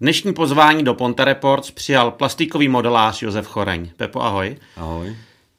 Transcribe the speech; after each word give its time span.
Dnešní 0.00 0.34
pozvání 0.34 0.84
do 0.84 0.94
Ponte 0.94 1.24
Reports 1.24 1.70
přijal 1.70 2.10
plastikový 2.10 2.68
modelář 2.68 3.22
Josef 3.22 3.46
Choreň. 3.46 3.90
Pepo, 3.96 4.22
ahoj. 4.22 4.56
Ahoj. 4.76 5.16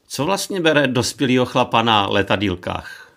Co 0.08 0.26
vlastně 0.26 0.62
bere 0.62 0.88
dospělýho 0.88 1.46
chlapa 1.46 1.82
na 1.82 2.08
letadílkách? 2.08 3.12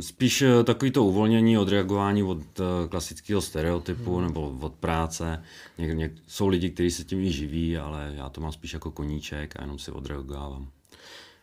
Spíš 0.00 0.42
eh, 0.42 0.64
takový 0.64 0.90
to 0.90 1.04
uvolnění, 1.04 1.58
odreagování 1.58 2.22
od 2.22 2.38
eh, 2.60 2.88
klasického 2.88 3.40
stereotypu 3.40 4.16
hmm. 4.16 4.26
nebo 4.26 4.52
od 4.60 4.74
práce. 4.74 5.44
Něk, 5.78 5.96
něk, 5.96 6.12
jsou 6.28 6.48
lidi, 6.48 6.70
kteří 6.70 6.90
se 6.90 7.04
tím 7.04 7.20
i 7.20 7.32
živí, 7.32 7.78
ale 7.78 8.12
já 8.14 8.28
to 8.28 8.40
mám 8.40 8.52
spíš 8.52 8.72
jako 8.72 8.90
koníček 8.90 9.54
a 9.56 9.62
jenom 9.62 9.78
si 9.78 9.90
odreagovávám. 9.90 10.68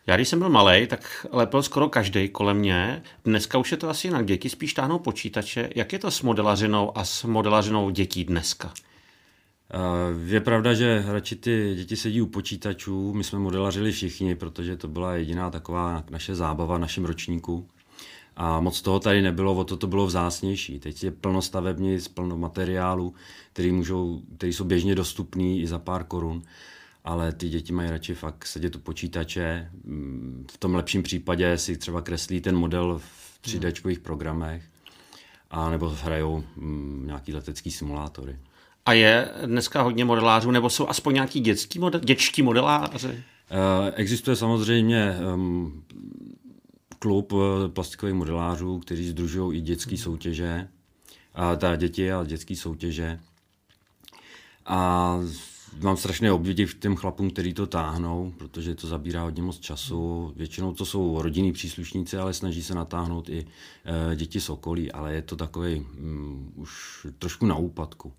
Já 0.06 0.16
když 0.16 0.28
jsem 0.28 0.38
byl 0.38 0.48
malý, 0.48 0.86
tak 0.86 1.26
lepil 1.32 1.62
skoro 1.62 1.88
každý 1.88 2.28
kolem 2.28 2.56
mě. 2.56 3.02
Dneska 3.24 3.58
už 3.58 3.72
je 3.72 3.76
to 3.76 3.90
asi 3.90 4.06
jinak. 4.06 4.26
Děti 4.26 4.50
spíš 4.50 4.74
táhnou 4.74 4.98
počítače. 4.98 5.70
Jak 5.74 5.92
je 5.92 5.98
to 5.98 6.10
s 6.10 6.22
modelařinou 6.22 6.98
a 6.98 7.04
s 7.04 7.24
modelařinou 7.24 7.90
dětí 7.90 8.24
dneska? 8.24 8.72
Je 10.26 10.40
pravda, 10.40 10.74
že 10.74 11.04
radši 11.06 11.36
ty 11.36 11.74
děti 11.76 11.96
sedí 11.96 12.20
u 12.22 12.26
počítačů. 12.26 13.14
My 13.14 13.24
jsme 13.24 13.38
modelařili 13.38 13.92
všichni, 13.92 14.34
protože 14.34 14.76
to 14.76 14.88
byla 14.88 15.14
jediná 15.14 15.50
taková 15.50 16.04
naše 16.10 16.34
zábava 16.34 16.76
v 16.76 16.80
našem 16.80 17.04
ročníku. 17.04 17.68
A 18.36 18.60
moc 18.60 18.82
toho 18.82 19.00
tady 19.00 19.22
nebylo, 19.22 19.54
o 19.54 19.64
to 19.64 19.76
to 19.76 19.86
bylo 19.86 20.06
vzácnější. 20.06 20.78
Teď 20.78 21.04
je 21.04 21.10
plno 21.10 21.42
stavebnic, 21.42 22.08
plno 22.08 22.36
materiálů, 22.36 23.14
který, 23.52 23.72
můžou, 23.72 24.20
který 24.36 24.52
jsou 24.52 24.64
běžně 24.64 24.94
dostupný 24.94 25.60
i 25.60 25.66
za 25.66 25.78
pár 25.78 26.04
korun 26.04 26.42
ale 27.06 27.32
ty 27.32 27.48
děti 27.48 27.72
mají 27.72 27.90
radši 27.90 28.14
fakt 28.14 28.46
sedět 28.46 28.76
u 28.76 28.78
počítače. 28.78 29.70
Mm, 29.84 30.46
v 30.52 30.58
tom 30.58 30.74
lepším 30.74 31.02
případě 31.02 31.58
si 31.58 31.76
třeba 31.76 32.02
kreslí 32.02 32.40
ten 32.40 32.56
model 32.56 32.98
v 32.98 33.40
3D 33.44 34.00
programech 34.00 34.62
a 35.50 35.70
nebo 35.70 35.88
hrajou 35.88 36.44
mm, 36.56 37.02
nějaký 37.06 37.34
letecký 37.34 37.70
simulátory. 37.70 38.38
A 38.86 38.92
je 38.92 39.28
dneska 39.46 39.82
hodně 39.82 40.04
modelářů, 40.04 40.50
nebo 40.50 40.70
jsou 40.70 40.88
aspoň 40.88 41.14
nějaký 41.14 41.40
dětský 41.40 41.78
model, 41.78 42.00
dětští 42.00 42.42
modeláři? 42.42 43.08
Eh, 43.08 43.92
existuje 43.94 44.36
samozřejmě 44.36 45.16
um, 45.34 45.84
klub 46.98 47.32
eh, 47.32 47.68
plastikových 47.68 48.14
modelářů, 48.14 48.78
kteří 48.78 49.08
združují 49.08 49.58
i 49.58 49.60
dětské 49.60 49.96
soutěže, 49.96 50.68
a 51.34 51.56
ta 51.56 51.76
děti 51.76 52.12
a 52.12 52.24
dětské 52.24 52.56
soutěže. 52.56 53.20
A 54.66 55.20
mám 55.80 55.96
strašné 55.96 56.32
obdiv 56.32 56.74
těm 56.74 56.96
chlapům, 56.96 57.30
kteří 57.30 57.54
to 57.54 57.66
táhnou, 57.66 58.32
protože 58.38 58.74
to 58.74 58.86
zabírá 58.86 59.22
hodně 59.22 59.42
moc 59.42 59.58
času. 59.58 60.32
Většinou 60.36 60.72
to 60.72 60.84
jsou 60.86 61.22
rodinní 61.22 61.52
příslušníci, 61.52 62.16
ale 62.16 62.34
snaží 62.34 62.62
se 62.62 62.74
natáhnout 62.74 63.28
i 63.28 63.46
e, 64.12 64.16
děti 64.16 64.40
z 64.40 64.50
okolí, 64.50 64.92
ale 64.92 65.14
je 65.14 65.22
to 65.22 65.36
takový 65.36 65.80
um, 65.80 66.52
už 66.54 67.06
trošku 67.18 67.46
na 67.46 67.56
úpadku. 67.56 68.12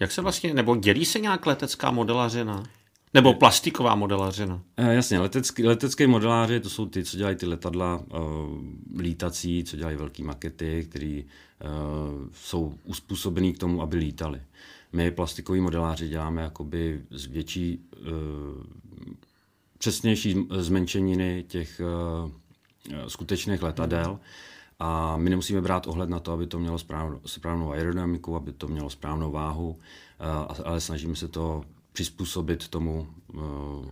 Jak 0.00 0.12
se 0.12 0.22
vlastně, 0.22 0.54
nebo 0.54 0.76
dělí 0.76 1.04
se 1.04 1.20
nějak 1.20 1.46
letecká 1.46 1.90
modelařina? 1.90 2.62
Nebo 3.14 3.34
plastiková 3.34 3.94
modelařina? 3.94 4.62
E, 4.76 4.94
jasně, 4.94 5.18
letecký, 5.18 5.66
letecké 5.66 6.06
modeláři 6.06 6.60
to 6.60 6.70
jsou 6.70 6.86
ty, 6.86 7.04
co 7.04 7.16
dělají 7.16 7.36
ty 7.36 7.46
letadla 7.46 8.02
e, 8.02 8.18
lítací, 9.02 9.64
co 9.64 9.76
dělají 9.76 9.96
velké 9.96 10.22
makety, 10.22 10.86
které 10.90 11.06
e, 11.06 11.24
jsou 12.34 12.74
uspůsobený 12.84 13.52
k 13.52 13.58
tomu, 13.58 13.82
aby 13.82 13.96
lítali. 13.96 14.40
My 14.92 15.10
plastikoví 15.10 15.60
modeláři 15.60 16.08
děláme 16.08 16.42
jakoby 16.42 17.02
z 17.10 17.26
větší, 17.26 17.78
uh, 18.00 18.08
přesnější 19.78 20.48
zmenšeniny 20.50 21.44
těch 21.48 21.80
uh, 21.80 22.30
skutečných 23.08 23.62
letadel 23.62 24.20
a 24.78 25.16
my 25.16 25.30
nemusíme 25.30 25.60
brát 25.60 25.86
ohled 25.86 26.10
na 26.10 26.20
to, 26.20 26.32
aby 26.32 26.46
to 26.46 26.58
mělo 26.58 26.78
správnou, 26.78 27.20
správnou 27.26 27.72
aerodynamiku, 27.72 28.36
aby 28.36 28.52
to 28.52 28.68
mělo 28.68 28.90
správnou 28.90 29.30
váhu, 29.30 29.70
uh, 29.70 30.56
ale 30.64 30.80
snažíme 30.80 31.16
se 31.16 31.28
to 31.28 31.64
přizpůsobit 31.92 32.68
tomu 32.68 33.06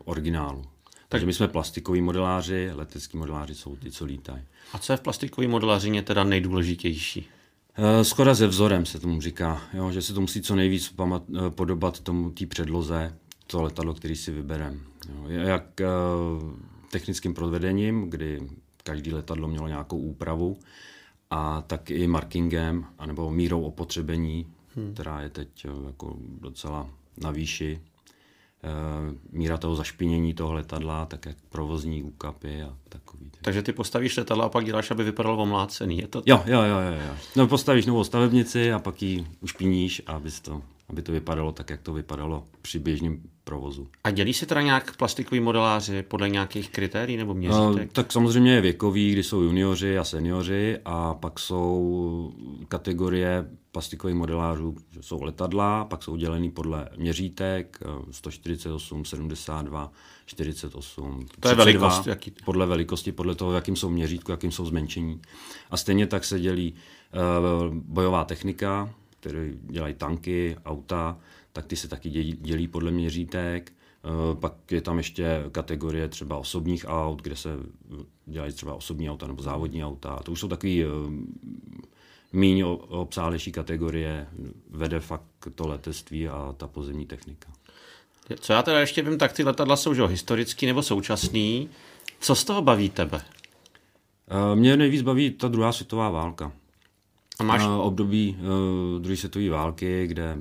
originálu. 0.05 0.65
Takže 1.09 1.27
my 1.27 1.33
jsme 1.33 1.49
plastikoví 1.49 2.01
modeláři, 2.01 2.71
letecký 2.75 3.17
modeláři 3.17 3.55
jsou 3.55 3.77
ty, 3.77 3.91
co 3.91 4.05
lítají. 4.05 4.43
A 4.73 4.79
co 4.79 4.93
je 4.93 4.97
v 4.97 5.01
plastikové 5.01 5.49
modelařině 5.49 6.03
teda 6.03 6.25
nejdůležitější? 6.25 7.29
Eh, 7.75 8.05
Skoda 8.05 8.35
ze 8.35 8.47
vzorem 8.47 8.87
se 8.87 9.01
tomu 9.01 9.21
říká, 9.21 9.63
jo, 9.75 9.91
že 9.91 10.03
se 10.03 10.15
to 10.15 10.21
musí 10.21 10.43
co 10.43 10.55
nejvíc 10.55 10.95
eh, 11.01 11.51
podobat 11.51 12.01
tomu 12.01 12.31
té 12.31 12.47
předloze, 12.47 13.17
to 13.47 13.63
letadlo, 13.63 13.95
který 13.95 14.17
si 14.17 14.31
vyberem. 14.31 14.81
Jo. 15.09 15.25
Jak 15.29 15.81
uh, 15.81 16.53
technickým 16.91 17.35
provedením, 17.35 18.11
kdy 18.11 18.49
každý 18.85 19.13
letadlo 19.13 19.49
mělo 19.49 19.69
nějakou 19.69 19.99
úpravu, 19.99 20.59
a 21.31 21.63
tak 21.63 21.91
i 21.91 22.07
markingem, 22.07 22.87
anebo 22.99 23.31
mírou 23.31 23.63
opotřebení, 23.63 24.47
hmm. 24.77 24.95
která 24.95 25.21
je 25.21 25.29
teď 25.29 25.67
jako 25.87 26.17
docela 26.41 26.91
na 27.23 27.31
výši, 27.31 27.81
Eh, 27.81 27.90
míra 29.33 29.57
toho 29.57 29.77
zašpinění 29.77 30.35
toho 30.35 30.53
letadla, 30.53 31.07
tak 31.07 31.27
jak 31.27 31.37
provozní 31.49 32.03
úkapy 32.03 32.63
a 32.63 32.75
takový. 32.89 33.31
Takže 33.43 33.63
ty 33.63 33.73
postavíš 33.73 34.17
letadlo 34.17 34.45
a 34.45 34.49
pak 34.49 34.65
děláš, 34.65 34.91
aby 34.91 35.05
vypadalo 35.05 35.43
omlácený, 35.43 35.99
je 35.99 36.09
to? 36.09 36.23
Jo, 36.27 36.43
jo, 36.47 36.63
jo, 36.63 36.79
jo. 36.81 37.01
jo. 37.07 37.15
No, 37.37 37.47
postavíš 37.47 37.87
novou 37.87 38.05
stavebnici 38.05 38.73
a 38.73 38.79
pak 38.79 39.03
ji 39.03 39.27
ušpiníš, 39.41 40.03
aby 40.07 40.31
to, 40.43 40.63
aby 40.91 41.03
to 41.03 41.13
vypadalo 41.13 41.53
tak, 41.53 41.71
jak 41.71 41.81
to 41.81 41.93
vypadalo 41.93 42.45
při 42.63 42.79
běžném 42.79 43.21
provozu. 43.45 43.89
A 44.05 44.11
dělí 44.11 44.35
se 44.35 44.47
teda 44.47 44.63
nějak 44.63 44.97
plastikový 44.97 45.41
modeláři 45.41 46.03
podle 46.03 46.29
nějakých 46.29 46.71
kritérií 46.71 47.17
nebo 47.17 47.35
měřítek? 47.35 47.89
Uh, 47.89 47.93
tak 47.93 48.13
samozřejmě 48.13 48.53
je 48.53 48.61
věkový, 48.61 49.13
kdy 49.13 49.23
jsou 49.23 49.41
junioři 49.41 49.99
a 49.99 50.05
seniori 50.05 50.79
a 50.85 51.15
pak 51.15 51.39
jsou 51.39 52.33
kategorie 52.69 53.47
plastikových 53.73 54.17
modelářů, 54.17 54.77
že 54.91 55.03
jsou 55.03 55.23
letadla, 55.23 55.85
pak 55.85 56.03
jsou 56.03 56.17
dělený 56.17 56.51
podle 56.51 56.89
měřítek 56.97 57.79
148, 58.11 59.05
72, 59.05 59.93
48. 60.27 61.27
To 61.41 61.49
je 61.49 61.55
velikost, 61.55 62.07
jaký? 62.07 62.33
Podle 62.45 62.67
velikosti, 62.67 63.13
podle 63.13 63.35
toho, 63.35 63.53
jakým 63.53 63.77
jsou 63.77 63.91
měřítku, 63.91 64.31
jakým 64.31 64.53
jsou 64.53 64.67
zmenšení. 64.67 65.21
A 65.71 65.77
stejně 65.77 66.07
tak 66.07 66.25
se 66.25 66.41
dělí 66.41 66.75
uh, 66.75 67.75
bojová 67.75 68.25
technika, 68.25 68.95
které 69.21 69.51
dělají 69.63 69.95
tanky, 69.95 70.57
auta, 70.65 71.19
tak 71.53 71.67
ty 71.67 71.77
se 71.77 71.89
taky 71.89 72.11
dělí, 72.11 72.37
dělí 72.41 72.69
podle 72.69 72.91
měřítek. 72.91 73.73
Eh, 73.73 74.35
pak 74.35 74.73
je 74.73 74.81
tam 74.81 74.99
ještě 74.99 75.45
kategorie 75.53 76.09
třeba 76.09 76.37
osobních 76.37 76.85
aut, 76.89 77.23
kde 77.23 77.37
se 77.37 77.51
dělají 78.27 78.53
třeba 78.53 78.75
osobní 78.75 79.11
auta 79.11 79.27
nebo 79.27 79.43
závodní 79.43 79.85
auta. 79.85 80.21
To 80.25 80.33
už 80.33 80.41
jsou 80.41 80.49
takový 80.49 80.85
eh, 80.85 80.87
méně 82.33 82.67
obsálejší 82.67 83.53
kategorie, 83.53 84.27
vede 84.71 85.01
fakt 85.01 85.49
to 85.55 85.69
letectví 85.69 86.29
a 86.29 86.55
ta 86.57 86.67
pozemní 86.67 87.07
technika. 87.07 87.53
Co 88.41 88.53
já 88.53 88.63
teda 88.63 88.81
ještě 88.81 89.03
vím, 89.03 89.19
tak 89.19 89.33
ty 89.33 89.45
letadla 89.45 89.77
jsou 89.77 89.95
že, 89.95 90.07
historický 90.07 90.67
nebo 90.67 90.83
současný. 90.83 91.69
Co 92.21 92.35
z 92.35 92.45
toho 92.45 92.63
baví 92.63 92.91
tebe? 92.91 93.23
Eh, 94.29 94.57
mě 94.57 94.77
nejvíc 94.77 95.03
baví 95.03 95.31
ta 95.31 95.49
druhá 95.49 95.73
světová 95.73 96.11
válka. 96.11 96.53
A 97.41 97.43
máš... 97.43 97.63
Období 97.81 98.37
druhé 98.99 99.17
světové 99.17 99.51
války, 99.51 100.07
kde 100.07 100.39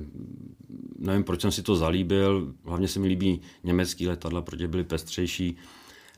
nevím, 1.00 1.24
proč 1.24 1.40
jsem 1.40 1.52
si 1.52 1.62
to 1.62 1.76
zalíbil, 1.76 2.54
hlavně 2.64 2.88
se 2.88 2.98
mi 2.98 3.08
líbí 3.08 3.40
německý 3.64 4.08
letadla, 4.08 4.42
protože 4.42 4.68
byly 4.68 4.84
pestřejší 4.84 5.56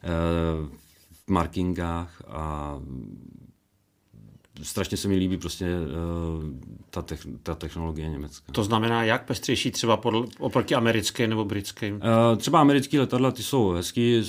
eh, 0.02 0.08
v 1.12 1.28
markingách 1.28 2.22
a 2.26 2.78
strašně 4.62 4.96
se 4.96 5.08
mi 5.08 5.16
líbí 5.16 5.36
prostě 5.36 5.66
uh, 5.66 6.44
ta, 6.90 7.02
te- 7.02 7.16
ta 7.42 7.54
technologie 7.54 8.08
německá. 8.08 8.52
To 8.52 8.64
znamená 8.64 9.04
jak 9.04 9.24
pestřejší 9.24 9.70
třeba 9.70 9.96
podl- 9.96 10.28
oproti 10.38 10.74
americkým 10.74 11.30
nebo 11.30 11.44
britským? 11.44 11.94
Uh, 11.94 12.36
třeba 12.36 12.60
americký 12.60 12.98
letadla, 12.98 13.30
ty 13.30 13.42
jsou 13.42 13.70
hezký, 13.70 14.22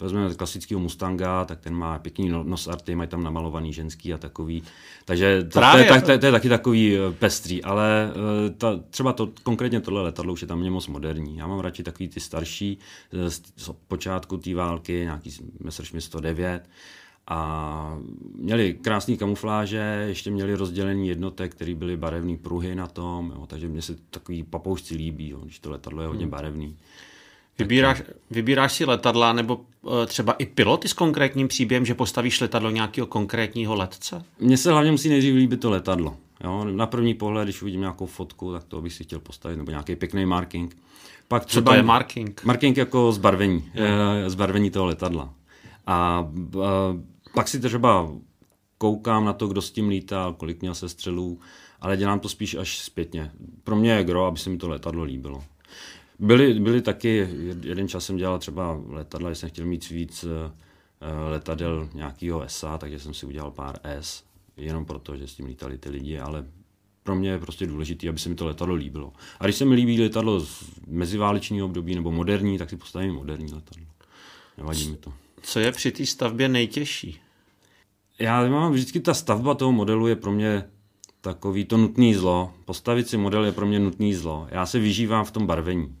vezmeme 0.00 0.34
klasického 0.34 0.80
Mustanga, 0.80 1.44
tak 1.44 1.60
ten 1.60 1.74
má 1.74 1.98
pěkný 1.98 2.28
no, 2.28 2.44
nosarty, 2.44 2.94
mají 2.94 3.08
tam 3.08 3.22
namalovaný 3.22 3.72
ženský 3.72 4.14
a 4.14 4.18
takový. 4.18 4.62
Takže 5.04 5.42
to, 5.42 5.60
to, 5.60 5.78
je, 5.78 5.84
to, 5.84 6.00
to, 6.00 6.18
to 6.18 6.26
je 6.26 6.32
taky 6.32 6.48
takový 6.48 6.96
eh, 6.96 7.12
pestrý, 7.12 7.64
ale 7.64 8.12
uh, 8.14 8.54
ta, 8.56 8.80
třeba 8.90 9.12
to, 9.12 9.32
konkrétně 9.42 9.80
tohle 9.80 10.02
letadlo 10.02 10.32
už 10.32 10.42
je 10.42 10.48
tam 10.48 10.70
moc 10.70 10.86
moderní. 10.86 11.36
Já 11.36 11.46
mám 11.46 11.60
radši 11.60 11.82
takový 11.82 12.08
ty 12.08 12.20
starší 12.20 12.78
z, 13.28 13.42
z 13.56 13.70
počátku 13.88 14.36
té 14.36 14.54
války, 14.54 14.92
nějaký 14.92 15.30
Messerschmitt 15.60 16.04
109, 16.04 16.62
a 17.28 17.98
měli 18.36 18.74
krásné 18.74 19.16
kamufláže, 19.16 20.04
ještě 20.08 20.30
měli 20.30 20.54
rozdělení 20.54 21.08
jednotek, 21.08 21.54
které 21.54 21.74
byly 21.74 21.96
barevné 21.96 22.36
pruhy 22.36 22.74
na 22.74 22.86
tom, 22.86 23.32
jo, 23.36 23.46
takže 23.46 23.68
mně 23.68 23.82
se 23.82 23.96
takový 24.10 24.42
papoušci 24.42 24.94
líbí, 24.96 25.28
jo, 25.28 25.38
když 25.38 25.58
to 25.58 25.70
letadlo 25.70 26.02
je 26.02 26.08
hodně 26.08 26.24
hmm. 26.24 26.30
barevný. 26.30 26.76
Vybíráš, 27.58 28.02
vybíráš 28.30 28.72
si 28.72 28.84
letadla 28.84 29.32
nebo 29.32 29.56
uh, 29.82 30.06
třeba 30.06 30.32
i 30.32 30.46
piloty 30.46 30.88
s 30.88 30.92
konkrétním 30.92 31.48
příběhem, 31.48 31.86
že 31.86 31.94
postavíš 31.94 32.40
letadlo 32.40 32.70
nějakého 32.70 33.06
konkrétního 33.06 33.74
letce? 33.74 34.24
Mně 34.40 34.56
se 34.56 34.72
hlavně 34.72 34.90
musí 34.90 35.08
nejdřív 35.08 35.34
líbit 35.34 35.60
to 35.60 35.70
letadlo. 35.70 36.16
Jo? 36.44 36.64
Na 36.64 36.86
první 36.86 37.14
pohled, 37.14 37.44
když 37.44 37.62
uvidím 37.62 37.80
nějakou 37.80 38.06
fotku, 38.06 38.52
tak 38.52 38.64
to 38.64 38.80
bych 38.80 38.92
si 38.92 39.04
chtěl 39.04 39.20
postavit, 39.20 39.56
nebo 39.56 39.70
nějaký 39.70 39.96
pěkný 39.96 40.26
marking. 40.26 40.76
Pak 41.28 41.44
třeba, 41.44 41.70
Co 41.70 41.70
to 41.70 41.76
je 41.76 41.82
marking? 41.82 42.44
Marking 42.44 42.76
jako 42.76 43.12
zbarvení, 43.12 43.70
je. 43.74 44.30
zbarvení 44.30 44.70
toho 44.70 44.86
letadla. 44.86 45.34
A, 45.86 45.94
a 45.96 46.28
pak 47.34 47.48
si 47.48 47.60
třeba 47.60 48.12
koukám 48.78 49.24
na 49.24 49.32
to, 49.32 49.46
kdo 49.46 49.62
s 49.62 49.70
tím 49.70 49.88
lítal, 49.88 50.34
kolik 50.34 50.60
měl 50.60 50.74
se 50.74 50.88
střelů, 50.88 51.40
ale 51.80 51.96
dělám 51.96 52.20
to 52.20 52.28
spíš 52.28 52.54
až 52.54 52.78
zpětně. 52.78 53.30
Pro 53.64 53.76
mě 53.76 53.92
je 53.92 54.04
gro, 54.04 54.26
aby 54.26 54.38
se 54.38 54.50
mi 54.50 54.56
to 54.56 54.68
letadlo 54.68 55.02
líbilo. 55.02 55.44
Byly, 56.18 56.60
byly 56.60 56.82
taky, 56.82 57.28
jeden 57.62 57.88
čas 57.88 58.04
jsem 58.04 58.16
dělal 58.16 58.38
třeba 58.38 58.80
letadla, 58.86 59.30
když 59.30 59.38
jsem 59.38 59.48
chtěl 59.48 59.66
mít 59.66 59.88
víc 59.88 60.24
eh, 60.24 60.52
letadel 61.30 61.88
nějakého 61.94 62.44
SA, 62.46 62.78
takže 62.78 63.00
jsem 63.00 63.14
si 63.14 63.26
udělal 63.26 63.50
pár 63.50 63.78
S, 63.82 64.24
jenom 64.56 64.84
proto, 64.84 65.16
že 65.16 65.26
s 65.26 65.34
tím 65.34 65.46
lítali 65.46 65.78
ty 65.78 65.90
lidi, 65.90 66.18
ale 66.18 66.44
pro 67.02 67.14
mě 67.14 67.30
je 67.30 67.38
prostě 67.38 67.66
důležité, 67.66 68.08
aby 68.08 68.18
se 68.18 68.28
mi 68.28 68.34
to 68.34 68.46
letadlo 68.46 68.74
líbilo. 68.74 69.12
A 69.40 69.44
když 69.44 69.56
se 69.56 69.64
mi 69.64 69.74
líbí 69.74 70.00
letadlo 70.00 70.40
z 70.40 70.64
meziválečního 70.86 71.66
období 71.66 71.94
nebo 71.94 72.12
moderní, 72.12 72.58
tak 72.58 72.70
si 72.70 72.76
postavím 72.76 73.14
moderní 73.14 73.52
letadlo. 73.52 73.86
Nevadí 74.58 74.90
mi 74.90 74.96
to. 74.96 75.12
Co 75.42 75.60
je 75.60 75.72
při 75.72 75.92
té 75.92 76.06
stavbě 76.06 76.48
nejtěžší? 76.48 77.20
Já 78.18 78.48
mám 78.48 78.72
vždycky 78.72 79.00
ta 79.00 79.14
stavba 79.14 79.54
toho 79.54 79.72
modelu 79.72 80.06
je 80.06 80.16
pro 80.16 80.32
mě 80.32 80.64
takový 81.20 81.64
to 81.64 81.76
nutný 81.76 82.14
zlo. 82.14 82.52
Postavit 82.64 83.08
si 83.08 83.16
model 83.16 83.44
je 83.44 83.52
pro 83.52 83.66
mě 83.66 83.78
nutný 83.78 84.14
zlo. 84.14 84.46
Já 84.50 84.66
se 84.66 84.78
vyžívám 84.78 85.24
v 85.24 85.30
tom 85.30 85.46
barvení. 85.46 85.96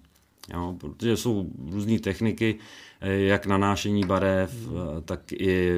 Jo, 0.54 0.76
protože 0.80 1.16
jsou 1.16 1.50
různé 1.70 1.98
techniky, 1.98 2.58
eh, 3.00 3.12
jak 3.12 3.46
nanášení 3.46 4.04
barev, 4.04 4.54
eh, 4.66 5.00
tak 5.00 5.32
i 5.32 5.72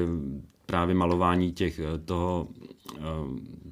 právě 0.65 0.95
malování 0.95 1.51
těch, 1.51 1.79
eh, 1.79 1.97
toho, 2.05 2.47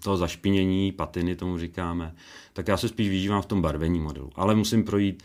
toho 0.03 0.17
zašpinění, 0.17 0.91
patiny 0.91 1.35
tomu 1.35 1.57
říkáme. 1.57 2.15
Tak 2.53 2.67
já 2.67 2.77
se 2.77 2.87
spíš 2.87 3.09
vyžívám 3.09 3.41
v 3.41 3.45
tom 3.45 3.61
barvení 3.61 3.99
modelu. 3.99 4.29
Ale 4.35 4.55
musím 4.55 4.83
projít 4.83 5.23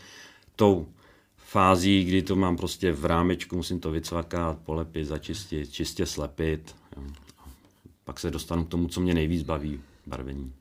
tou 0.55 0.87
fází, 1.37 2.05
kdy 2.05 2.21
to 2.21 2.35
mám 2.35 2.57
prostě 2.57 2.91
v 2.91 3.05
rámečku, 3.05 3.55
musím 3.55 3.79
to 3.79 3.91
vycvakat, 3.91 4.57
polepit, 4.59 5.05
začistit, 5.05 5.71
čistě 5.71 6.05
slepit. 6.05 6.75
Jo. 6.97 7.03
Pak 8.05 8.19
se 8.19 8.31
dostanu 8.31 8.65
k 8.65 8.69
tomu, 8.69 8.87
co 8.87 9.01
mě 9.01 9.13
nejvíc 9.13 9.43
baví, 9.43 9.81
barvení. 10.07 10.53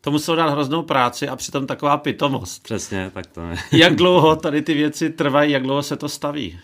To 0.00 0.10
muselo 0.10 0.36
dát 0.36 0.50
hroznou 0.50 0.82
práci 0.82 1.28
a 1.28 1.36
přitom 1.36 1.66
taková 1.66 1.96
pitomost. 1.96 2.62
Přesně, 2.62 3.10
tak 3.14 3.26
to 3.26 3.40
je. 3.40 3.56
jak 3.72 3.94
dlouho 3.96 4.36
tady 4.36 4.62
ty 4.62 4.74
věci 4.74 5.10
trvají, 5.10 5.52
jak 5.52 5.62
dlouho 5.62 5.82
se 5.82 5.96
to 5.96 6.08
staví? 6.08 6.58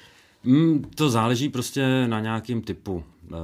Mm, 0.45 0.85
to 0.95 1.11
záleží 1.11 1.49
prostě 1.49 2.07
na 2.07 2.21
nějakém 2.21 2.63
typu. 2.63 3.05
Uh, 3.31 3.37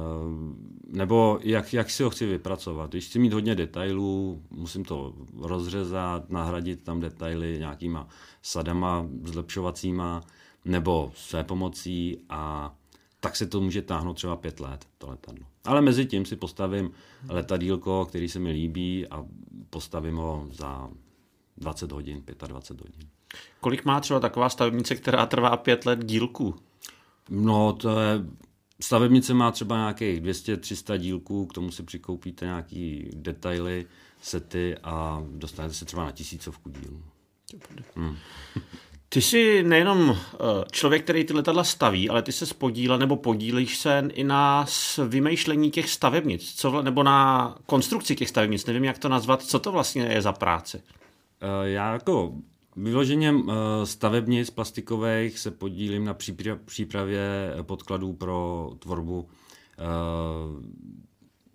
nebo 0.87 1.39
jak, 1.41 1.73
jak 1.73 1.89
si 1.89 2.03
ho 2.03 2.09
chci 2.09 2.25
vypracovat. 2.25 2.89
Když 2.89 3.05
chci 3.05 3.19
mít 3.19 3.33
hodně 3.33 3.55
detailů, 3.55 4.41
musím 4.51 4.85
to 4.85 5.13
rozřezat, 5.41 6.29
nahradit 6.29 6.83
tam 6.83 6.99
detaily 6.99 7.55
nějakýma 7.59 8.07
sadama 8.41 9.05
zlepšovacíma 9.23 10.21
nebo 10.65 11.11
své 11.15 11.43
pomocí 11.43 12.17
a 12.29 12.73
tak 13.19 13.35
se 13.35 13.47
to 13.47 13.61
může 13.61 13.81
táhnout 13.81 14.15
třeba 14.15 14.35
pět 14.35 14.59
let, 14.59 14.85
to 14.97 15.09
letadlo. 15.09 15.45
Ale 15.69 15.81
mezi 15.81 16.05
tím 16.05 16.25
si 16.25 16.35
postavím 16.35 16.91
letadílko, 17.27 18.05
který 18.05 18.29
se 18.29 18.39
mi 18.39 18.51
líbí 18.51 19.07
a 19.07 19.25
postavím 19.69 20.15
ho 20.15 20.47
za 20.51 20.89
20 21.57 21.91
hodin, 21.91 22.23
25 22.47 22.81
hodin. 22.81 23.09
Kolik 23.59 23.85
má 23.85 23.99
třeba 23.99 24.19
taková 24.19 24.49
stavebnice, 24.49 24.95
která 24.95 25.25
trvá 25.25 25.57
pět 25.57 25.85
let 25.85 26.05
dílku? 26.05 26.55
No, 27.29 27.73
to 27.73 27.99
je... 27.99 28.25
Stavebnice 28.81 29.33
má 29.33 29.51
třeba 29.51 29.77
nějakých 29.77 30.21
200-300 30.21 30.97
dílků, 30.97 31.45
k 31.45 31.53
tomu 31.53 31.71
si 31.71 31.83
přikoupíte 31.83 32.45
nějaký 32.45 33.09
detaily, 33.13 33.85
sety 34.21 34.77
a 34.83 35.23
dostanete 35.31 35.73
se 35.73 35.85
třeba 35.85 36.03
na 36.03 36.11
tisícovku 36.11 36.69
dílů. 36.69 37.03
Hmm. 37.95 38.17
Ty 39.11 39.21
jsi 39.21 39.63
nejenom 39.63 40.11
eh, 40.11 40.37
člověk, 40.71 41.03
který 41.03 41.23
ty 41.23 41.33
letadla 41.33 41.63
staví, 41.63 42.09
ale 42.09 42.21
ty 42.21 42.31
se 42.31 42.45
spodíle 42.45 42.97
nebo 42.97 43.15
podílíš 43.15 43.77
se 43.77 44.09
i 44.13 44.23
na 44.23 44.65
vymýšlení 45.07 45.71
těch 45.71 45.89
stavebnic, 45.89 46.53
co, 46.53 46.81
nebo 46.81 47.03
na 47.03 47.55
konstrukci 47.65 48.15
těch 48.15 48.29
stavebnic. 48.29 48.65
Nevím, 48.65 48.83
jak 48.83 48.97
to 48.97 49.09
nazvat. 49.09 49.43
Co 49.43 49.59
to 49.59 49.71
vlastně 49.71 50.03
je 50.03 50.21
za 50.21 50.33
práci? 50.33 50.81
Eh, 51.41 51.69
já 51.69 51.93
jako 51.93 52.33
vyloženě 52.75 53.33
eh, 53.33 53.85
stavebnic 53.85 54.49
plastikových 54.49 55.39
se 55.39 55.51
podílím 55.51 56.05
na 56.05 56.15
přípravě 56.65 57.53
podkladů 57.61 58.13
pro 58.13 58.71
tvorbu 58.79 59.29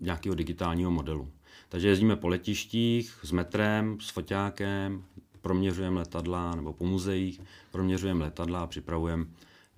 nějakého 0.00 0.34
digitálního 0.34 0.90
modelu. 0.90 1.28
Takže 1.68 1.88
jezdíme 1.88 2.16
po 2.16 2.28
letištích 2.28 3.18
s 3.22 3.32
metrem, 3.32 3.98
s 4.00 4.10
foťákem, 4.10 5.04
proměřujeme 5.44 5.98
letadla, 5.98 6.54
nebo 6.54 6.72
po 6.72 6.84
muzeích 6.84 7.40
proměřujeme 7.70 8.24
letadla 8.24 8.62
a 8.62 8.66
připravujeme 8.66 9.26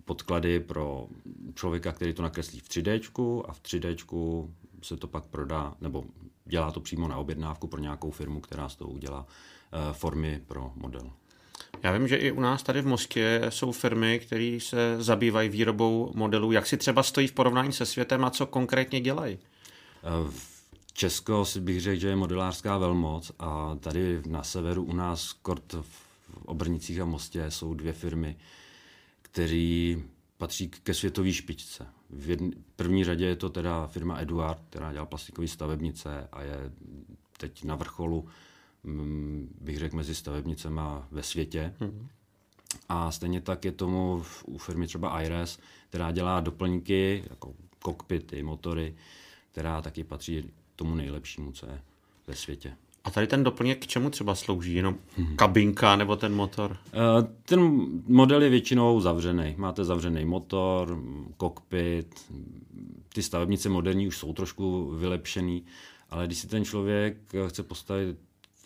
podklady 0.04 0.60
pro 0.60 1.08
člověka, 1.54 1.92
který 1.92 2.14
to 2.14 2.22
nakreslí 2.22 2.60
v 2.60 2.68
3D 2.68 3.42
a 3.48 3.52
v 3.52 3.60
3D 3.60 4.48
se 4.82 4.96
to 4.96 5.06
pak 5.06 5.26
prodá, 5.26 5.74
nebo 5.80 6.04
dělá 6.44 6.70
to 6.70 6.80
přímo 6.80 7.08
na 7.08 7.16
objednávku 7.16 7.66
pro 7.66 7.80
nějakou 7.80 8.10
firmu, 8.10 8.40
která 8.40 8.68
z 8.68 8.76
toho 8.76 8.90
udělá 8.90 9.26
eh, 9.26 9.92
formy 9.92 10.40
pro 10.46 10.72
model. 10.74 11.10
Já 11.82 11.92
vím, 11.92 12.08
že 12.08 12.16
i 12.16 12.30
u 12.30 12.40
nás 12.40 12.62
tady 12.62 12.80
v 12.80 12.86
Moskvě 12.86 13.42
jsou 13.48 13.72
firmy, 13.72 14.18
které 14.18 14.58
se 14.60 15.02
zabývají 15.02 15.48
výrobou 15.48 16.12
modelů. 16.14 16.52
Jak 16.52 16.66
si 16.66 16.76
třeba 16.76 17.02
stojí 17.02 17.26
v 17.26 17.32
porovnání 17.32 17.72
se 17.72 17.86
světem 17.86 18.24
a 18.24 18.30
co 18.30 18.46
konkrétně 18.46 19.00
dělají? 19.00 19.38
Eh, 20.04 20.55
Česko 20.96 21.44
si 21.44 21.60
bych 21.60 21.80
řekl, 21.80 22.00
že 22.00 22.08
je 22.08 22.16
modelářská 22.16 22.78
velmoc 22.78 23.32
a 23.38 23.76
tady 23.80 24.22
na 24.26 24.42
severu 24.42 24.84
u 24.84 24.92
nás 24.92 25.32
kort 25.32 25.72
v 25.72 26.06
Obrnicích 26.44 27.00
a 27.00 27.04
Mostě 27.04 27.50
jsou 27.50 27.74
dvě 27.74 27.92
firmy, 27.92 28.36
které 29.22 29.94
patří 30.36 30.68
ke 30.68 30.94
světové 30.94 31.32
špičce. 31.32 31.86
V 32.10 32.30
jedn, 32.30 32.48
první 32.76 33.04
řadě 33.04 33.26
je 33.26 33.36
to 33.36 33.50
teda 33.50 33.86
firma 33.86 34.18
Eduard, 34.18 34.62
která 34.70 34.92
dělá 34.92 35.06
plastikové 35.06 35.48
stavebnice 35.48 36.28
a 36.32 36.42
je 36.42 36.72
teď 37.38 37.64
na 37.64 37.76
vrcholu, 37.76 38.28
mm, 38.84 39.56
bych 39.60 39.78
řekl, 39.78 39.96
mezi 39.96 40.14
stavebnicemi 40.14 40.80
ve 41.10 41.22
světě. 41.22 41.74
Mm-hmm. 41.80 42.06
A 42.88 43.10
stejně 43.10 43.40
tak 43.40 43.64
je 43.64 43.72
tomu 43.72 44.24
u 44.46 44.58
firmy 44.58 44.86
třeba 44.86 45.22
IRES, 45.22 45.58
která 45.88 46.12
dělá 46.12 46.40
doplňky, 46.40 47.24
jako 47.30 47.54
kokpity, 47.82 48.42
motory, 48.42 48.94
která 49.52 49.82
taky 49.82 50.04
patří 50.04 50.50
tomu 50.76 50.94
nejlepšímu, 50.94 51.52
co 51.52 51.66
je 51.66 51.80
ve 52.26 52.34
světě. 52.34 52.76
A 53.06 53.10
tady 53.10 53.26
ten 53.26 53.44
doplněk 53.44 53.82
k 53.82 53.86
čemu 53.86 54.10
třeba 54.10 54.34
slouží? 54.34 54.74
Jenom 54.74 54.96
kabinka 55.36 55.96
nebo 55.96 56.16
ten 56.16 56.34
motor? 56.34 56.76
Eh, 56.86 57.26
ten 57.44 57.86
model 58.06 58.42
je 58.42 58.50
většinou 58.50 59.00
zavřený. 59.00 59.54
Máte 59.58 59.84
zavřený 59.84 60.24
motor, 60.24 61.02
kokpit. 61.36 62.32
Ty 63.08 63.22
stavebnice 63.22 63.68
moderní 63.68 64.08
už 64.08 64.18
jsou 64.18 64.32
trošku 64.32 64.90
vylepšený, 64.90 65.64
ale 66.10 66.26
když 66.26 66.38
si 66.38 66.46
ten 66.46 66.64
člověk 66.64 67.16
chce 67.48 67.62
postavit 67.62 68.16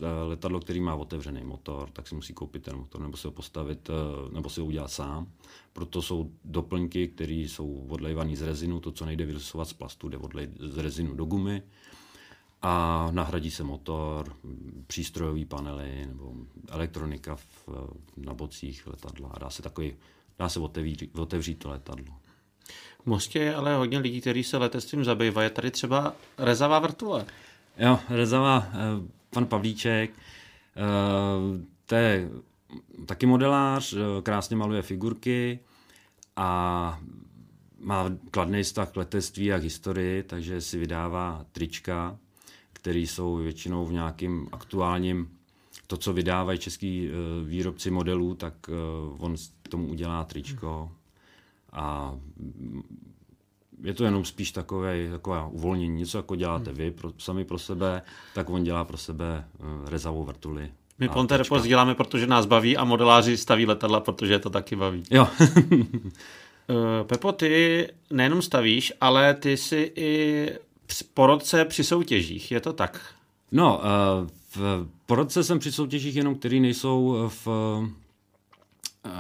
eh, 0.01 0.07
letadlo, 0.29 0.61
který 0.61 0.81
má 0.81 0.95
otevřený 0.95 1.45
motor, 1.45 1.91
tak 1.93 2.09
si 2.09 2.15
musí 2.15 2.33
koupit 2.33 2.63
ten 2.63 2.77
motor 2.77 3.01
nebo 3.01 3.17
si 3.17 3.27
ho 3.27 3.31
postavit, 3.31 3.91
eh, 3.91 4.35
nebo 4.35 4.51
si 4.51 4.61
ho 4.61 4.67
udělat 4.67 4.91
sám. 4.91 5.27
Proto 5.73 6.03
jsou 6.03 6.31
doplňky, 6.45 7.09
které 7.09 7.35
jsou 7.35 7.87
odlejvané 7.89 8.37
z 8.37 8.43
rezinu, 8.43 8.81
to, 8.81 8.93
co 8.93 9.07
nejde 9.07 9.27
vyrysovat 9.27 9.69
z 9.69 9.73
plastu, 9.73 10.09
jde 10.09 10.19
odlejt 10.19 10.51
z 10.61 10.79
rezinu 10.79 11.15
do 11.15 11.25
gumy 11.25 11.63
a 12.63 13.09
nahradí 13.11 13.51
se 13.51 13.65
motor, 13.65 14.37
přístrojové 14.87 15.45
panely 15.45 16.07
nebo 16.07 16.35
elektronika 16.69 17.37
v, 17.37 17.69
na 18.17 18.35
bocích 18.35 18.87
letadla 18.87 19.29
a 19.29 19.39
dá 19.39 19.51
se 19.51 19.63
takový, 19.63 19.95
dá 20.39 20.49
se 20.49 20.61
otevřít, 20.61 21.19
otevřít 21.19 21.55
to 21.55 21.69
letadlo. 21.69 22.15
V 23.03 23.07
Mostě 23.07 23.39
je 23.39 23.55
ale 23.55 23.77
hodně 23.77 23.99
lidí, 23.99 24.21
kteří 24.21 24.45
se 24.45 24.57
letectvím 24.57 25.05
zabývají. 25.05 25.47
Je 25.47 25.51
tady 25.51 25.71
třeba 25.71 26.15
Rezava 26.39 26.79
Vrtule. 26.79 27.27
Jo, 27.79 27.99
Rezava, 28.09 28.69
eh, 28.73 28.77
pan 29.31 29.47
Pavlíček, 29.47 30.11
eh, 30.11 31.67
to 31.87 31.95
je 31.95 32.29
taky 33.07 33.27
modelář, 33.27 33.93
eh, 33.93 34.23
krásně 34.23 34.57
maluje 34.57 34.83
figurky 34.83 35.61
a 36.37 37.01
má 37.79 38.11
kladný 38.31 38.63
vztah 38.63 38.91
k 38.91 38.97
letectví 38.97 39.53
a 39.53 39.59
k 39.59 39.63
historii, 39.63 40.23
takže 40.23 40.61
si 40.61 40.79
vydává 40.79 41.47
trička 41.53 42.19
které 42.81 42.99
jsou 42.99 43.37
většinou 43.37 43.87
v 43.87 43.93
nějakém 43.93 44.49
aktuálním, 44.53 45.29
to, 45.87 45.97
co 45.97 46.13
vydávají 46.13 46.59
český 46.59 47.09
eh, 47.09 47.45
výrobci 47.45 47.91
modelů, 47.91 48.35
tak 48.35 48.55
eh, 48.69 48.73
on 49.19 49.35
tomu 49.69 49.87
udělá 49.89 50.25
tričko 50.25 50.93
a 51.73 52.15
je 53.83 53.95
to 53.95 54.05
jenom 54.05 54.25
spíš 54.25 54.53
takové, 54.53 55.11
takové 55.11 55.43
uvolnění, 55.51 55.99
něco 55.99 56.19
jako 56.19 56.37
děláte 56.37 56.73
vy 56.73 56.91
pro, 56.91 57.13
sami 57.19 57.45
pro 57.45 57.59
sebe, 57.59 58.03
tak 58.35 58.51
on 58.51 58.65
dělá 58.65 58.85
pro 58.85 58.97
sebe 58.97 59.45
eh, 59.45 59.91
rezavou 59.91 60.25
vrtuli. 60.25 60.73
My 60.99 61.09
Ponte 61.09 61.37
Repos 61.37 61.63
děláme, 61.63 61.95
protože 61.95 62.27
nás 62.27 62.47
baví 62.47 62.77
a 62.77 62.85
modeláři 62.85 63.37
staví 63.37 63.67
letadla, 63.67 64.01
protože 64.01 64.33
je 64.33 64.39
to 64.39 64.51
taky 64.51 64.77
baví. 64.77 65.03
Jo. 65.11 65.29
Pepo, 67.07 67.33
ty 67.33 67.89
nejenom 68.11 68.43
stavíš, 68.43 68.93
ale 69.01 69.35
ty 69.35 69.57
si 69.57 69.93
i 69.97 70.49
porodce 71.03 71.65
při 71.65 71.85
soutěžích, 71.85 72.51
je 72.51 72.61
to 72.61 72.73
tak? 72.73 73.15
No, 73.53 73.81
eh, 73.83 74.31
v 74.57 74.89
porodce 75.07 75.45
jsem 75.45 75.59
při 75.59 75.73
soutěžích 75.73 76.17
jenom, 76.17 76.35
který 76.35 76.61
nejsou 76.61 77.17
v, 77.29 77.49
eh, 79.05 79.11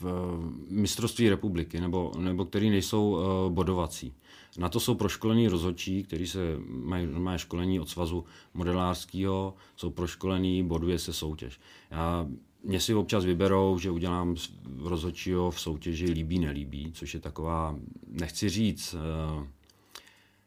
v 0.00 0.38
mistrovství 0.70 1.28
republiky, 1.28 1.80
nebo, 1.80 2.12
nebo 2.18 2.44
který 2.44 2.70
nejsou 2.70 3.18
bodovací. 3.48 4.12
Na 4.58 4.68
to 4.68 4.80
jsou 4.80 4.94
proškolení 4.94 5.48
rozhodčí, 5.48 6.02
kteří 6.02 6.26
se 6.26 6.38
mají 6.66 7.06
normálně 7.06 7.38
školení 7.38 7.80
od 7.80 7.88
svazu 7.88 8.24
modelářského, 8.54 9.54
jsou 9.76 9.90
proškolení, 9.90 10.62
boduje 10.62 10.98
se 10.98 11.12
soutěž. 11.12 11.60
Já, 11.90 12.26
mě 12.64 12.80
si 12.80 12.94
občas 12.94 13.24
vyberou, 13.24 13.78
že 13.78 13.90
udělám 13.90 14.36
rozhodčího 14.82 15.50
v 15.50 15.60
soutěži 15.60 16.10
líbí, 16.10 16.38
nelíbí, 16.38 16.92
což 16.92 17.14
je 17.14 17.20
taková, 17.20 17.76
nechci 18.06 18.48
říct, 18.48 18.94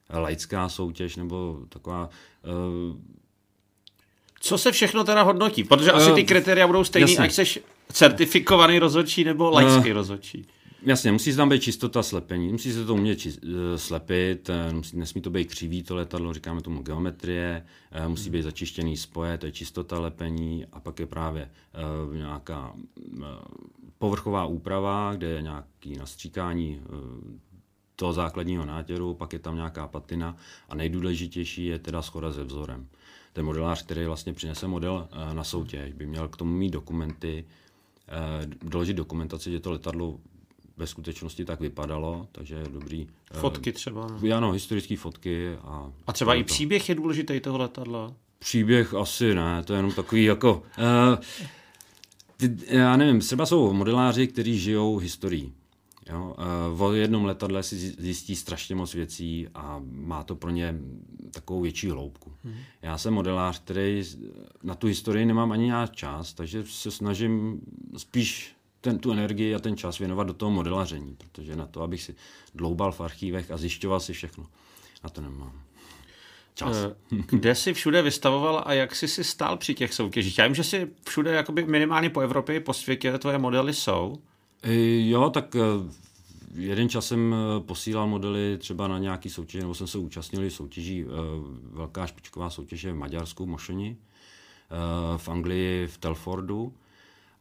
laická 0.10 0.70
soutěž, 0.70 1.16
nebo 1.16 1.60
taková 1.70 2.10
uh, 2.90 2.96
co 4.40 4.58
se 4.58 4.72
všechno 4.72 5.04
teda 5.04 5.22
hodnotí? 5.22 5.64
Protože 5.64 5.92
asi 5.92 6.12
ty 6.12 6.24
kritéria 6.24 6.68
budou 6.68 6.84
stejný, 6.84 7.18
ať 7.18 7.32
jsi 7.32 7.62
certifikovaný 7.92 8.80
rozhodčí 8.80 9.24
nebo 9.24 9.50
laický 9.50 9.90
uh, 9.90 9.96
rozhodčí. 9.96 10.48
Jasně, 10.82 11.12
musí 11.12 11.36
tam 11.36 11.50
být 11.50 11.64
čistota 11.64 12.04
slepení, 12.04 12.52
musí 12.52 12.74
se 12.74 12.86
to 12.86 12.94
umět 12.94 13.16
či, 13.16 13.30
eh, 13.30 13.78
slepit, 13.78 14.50
eh, 14.50 14.74
musí, 14.74 14.98
nesmí 14.98 15.22
to 15.22 15.30
být 15.30 15.46
křivý 15.46 15.84
to 15.84 15.96
letadlo, 15.96 16.34
říkáme 16.34 16.62
tomu 16.62 16.82
geometrie, 16.82 17.66
eh, 17.92 18.08
musí 18.08 18.30
být 18.30 18.42
začištěný 18.42 18.98
spoje, 18.98 19.38
to 19.38 19.46
je 19.46 19.52
čistota 19.52 20.00
lepení 20.00 20.66
a 20.72 20.80
pak 20.80 21.00
je 21.00 21.06
právě 21.06 21.50
nějaká 22.14 22.74
povrchová 23.98 24.46
úprava, 24.46 25.14
kde 25.16 25.28
je 25.28 25.42
nějaký 25.42 25.98
nastříkání 25.98 26.82
toho 28.00 28.13
základního 28.13 28.66
nátěru, 28.66 29.13
pak 29.13 29.34
je 29.34 29.39
tam 29.39 29.56
nějaká 29.56 29.88
patina 29.88 30.36
a 30.70 30.75
nejdůležitější 30.75 31.66
je 31.66 31.80
teda 31.80 32.01
schoda 32.01 32.34
se 32.34 32.44
vzorem. 32.44 32.88
Ten 33.34 33.46
modelář, 33.46 33.84
který 33.84 34.06
vlastně 34.06 34.34
přinese 34.34 34.68
model 34.68 35.08
na 35.34 35.44
soutěž, 35.44 35.94
by 35.94 36.06
měl 36.06 36.27
k 36.27 36.38
tomu 36.38 36.51
mít 36.51 36.70
dokumenty, 36.70 37.46
doložit 38.63 38.94
dokumentaci, 38.94 39.51
že 39.51 39.60
to 39.60 39.72
letadlo 39.72 40.20
ve 40.77 40.88
skutečnosti 40.88 41.46
tak 41.46 41.60
vypadalo, 41.60 42.27
takže 42.32 42.56
je 42.56 42.63
dobrý. 42.70 43.08
Eh, 43.32 43.39
fotky 43.39 43.72
třeba. 43.72 44.08
Ne? 44.22 44.36
Ano, 44.36 44.51
historické 44.51 44.98
fotky. 44.98 45.56
A, 45.56 45.92
a 46.08 46.13
třeba 46.13 46.36
i 46.36 46.44
příběh 46.44 46.89
je 46.89 46.96
důležitý 46.96 47.39
toho 47.39 47.58
letadla? 47.58 48.13
Příběh 48.39 48.94
asi 48.94 49.36
ne, 49.36 49.63
to 49.63 49.74
je 49.74 49.77
jenom 49.77 49.92
takový 49.92 50.24
jako... 50.24 50.63
Uh, 50.77 51.20
já 52.68 52.98
nevím, 52.98 53.20
třeba 53.20 53.46
jsou 53.46 53.74
modeláři, 53.74 54.27
kteří 54.27 54.60
žijou 54.60 54.98
historií. 54.98 55.54
Jo? 56.10 56.36
O 56.80 56.94
jednom 56.94 57.26
letadle 57.26 57.64
si 57.64 57.78
zjistí 57.78 58.36
strašně 58.36 58.76
moc 58.76 58.94
věcí 58.94 59.48
a 59.54 59.82
má 59.92 60.24
to 60.24 60.36
pro 60.36 60.50
ně 60.50 60.76
takovou 61.32 61.62
větší 61.62 61.90
hloubku. 61.90 62.34
Hmm. 62.44 62.56
Já 62.82 62.98
jsem 62.98 63.14
modelář, 63.14 63.60
který 63.60 64.04
na 64.64 64.76
tu 64.76 64.88
historii 64.88 65.26
nemám 65.26 65.52
ani 65.52 65.66
nějak 65.66 65.96
čas, 65.96 66.34
takže 66.34 66.64
se 66.66 66.92
snažím 66.92 67.62
spíš 67.98 68.56
ten, 68.82 69.00
tu 69.00 69.12
energii 69.12 69.56
a 69.56 69.60
ten 69.60 69.78
čas 69.78 70.00
věnovat 70.00 70.28
do 70.28 70.34
toho 70.34 70.52
modelaření, 70.52 71.16
protože 71.18 71.56
na 71.56 71.66
to, 71.66 71.82
abych 71.82 72.04
si 72.04 72.16
dloubal 72.56 72.92
v 72.92 73.02
archívech 73.02 73.52
a 73.52 73.58
zjišťoval 73.58 74.00
si 74.00 74.14
všechno, 74.14 74.48
na 75.04 75.10
to 75.10 75.22
nemám. 75.22 75.62
Čas. 76.54 76.78
Eh, 76.78 76.96
kde 77.30 77.56
jsi 77.56 77.74
všude 77.74 78.02
vystavoval 78.02 78.64
a 78.66 78.74
jak 78.74 78.96
jsi 78.96 79.08
si 79.08 79.24
stál 79.24 79.58
při 79.58 79.76
těch 79.76 79.94
soutěžích? 79.94 80.38
Já 80.38 80.46
vím, 80.46 80.56
že 80.56 80.64
jsi 80.64 80.88
všude 81.08 81.32
jakoby 81.32 81.66
minimálně 81.66 82.10
po 82.10 82.22
Evropě, 82.22 82.60
po 82.60 82.74
světě, 82.74 83.18
tvoje 83.18 83.38
modely 83.38 83.74
jsou. 83.74 84.22
Eh, 84.64 85.10
jo, 85.10 85.30
tak 85.30 85.56
eh, 85.56 85.62
jeden 86.56 86.90
čas 86.90 87.08
jsem 87.08 87.36
posílal 87.60 88.08
modely 88.08 88.58
třeba 88.58 88.88
na 88.88 89.00
nějaký 89.00 89.30
soutěž, 89.30 89.62
nebo 89.62 89.74
jsem 89.74 89.88
se 89.88 89.98
účastnil 89.98 90.50
soutěží, 90.50 91.06
velká 91.72 92.08
špičková 92.08 92.50
soutěž 92.50 92.86
v 92.86 92.94
Maďarsku, 92.94 93.46
v 93.46 93.48
Mošeni, 93.48 93.98
v 95.18 95.30
Anglii, 95.30 95.88
v 95.88 95.98
Telfordu 95.98 96.74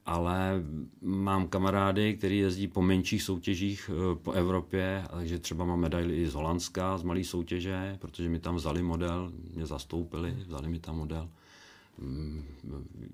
ale 0.07 0.63
mám 1.03 1.49
kamarády, 1.49 2.15
kteří 2.17 2.39
jezdí 2.39 2.69
po 2.69 2.83
menších 2.83 3.23
soutěžích 3.23 3.91
po 4.23 4.33
Evropě, 4.33 5.05
takže 5.11 5.39
třeba 5.39 5.65
mám 5.65 5.81
medaily 5.81 6.17
i 6.17 6.29
z 6.29 6.35
Holandska, 6.35 6.99
z 6.99 7.03
malé 7.03 7.25
soutěže, 7.25 7.97
protože 8.01 8.29
mi 8.29 8.39
tam 8.39 8.57
vzali 8.57 8.83
model, 8.83 9.33
mě 9.55 9.67
zastoupili, 9.67 10.37
vzali 10.47 10.69
mi 10.69 10.79
tam 10.79 10.97
model. 10.97 11.29
Mm, 11.99 12.45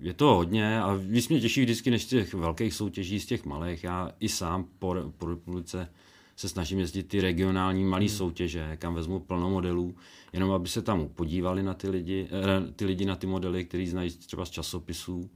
je 0.01 0.15
to 0.15 0.35
hodně 0.35 0.81
a 0.81 0.95
víc 0.95 1.29
mě 1.29 1.41
těší 1.41 1.61
vždycky 1.61 1.91
než 1.91 2.03
z 2.03 2.07
těch 2.07 2.35
velkých 2.35 2.75
soutěží, 2.75 3.21
z 3.21 3.27
těch 3.27 3.45
malých. 3.45 3.85
Já 3.85 4.11
i 4.21 4.29
sám 4.29 4.65
po, 4.79 4.97
po 5.19 5.27
republice 5.27 5.89
se 6.37 6.49
snažím 6.49 6.79
jezdit 6.79 7.03
ty 7.03 7.21
regionální 7.21 7.85
malé 7.85 8.05
hmm. 8.05 8.17
soutěže, 8.17 8.77
kam 8.77 8.95
vezmu 8.95 9.21
plno 9.21 9.51
modelů, 9.51 9.95
jenom 10.33 10.51
aby 10.51 10.69
se 10.69 10.83
tam 10.83 11.09
podívali 11.09 11.63
na 11.63 11.75
ty 11.75 11.89
lidi, 11.89 12.29
eh, 12.31 12.73
ty 12.73 12.85
lidi 12.85 13.05
na 13.05 13.17
ty 13.17 13.27
modely, 13.27 13.65
který 13.65 13.87
znají 13.87 14.11
třeba 14.11 14.45
z 14.45 14.51
časopisů 14.51 15.31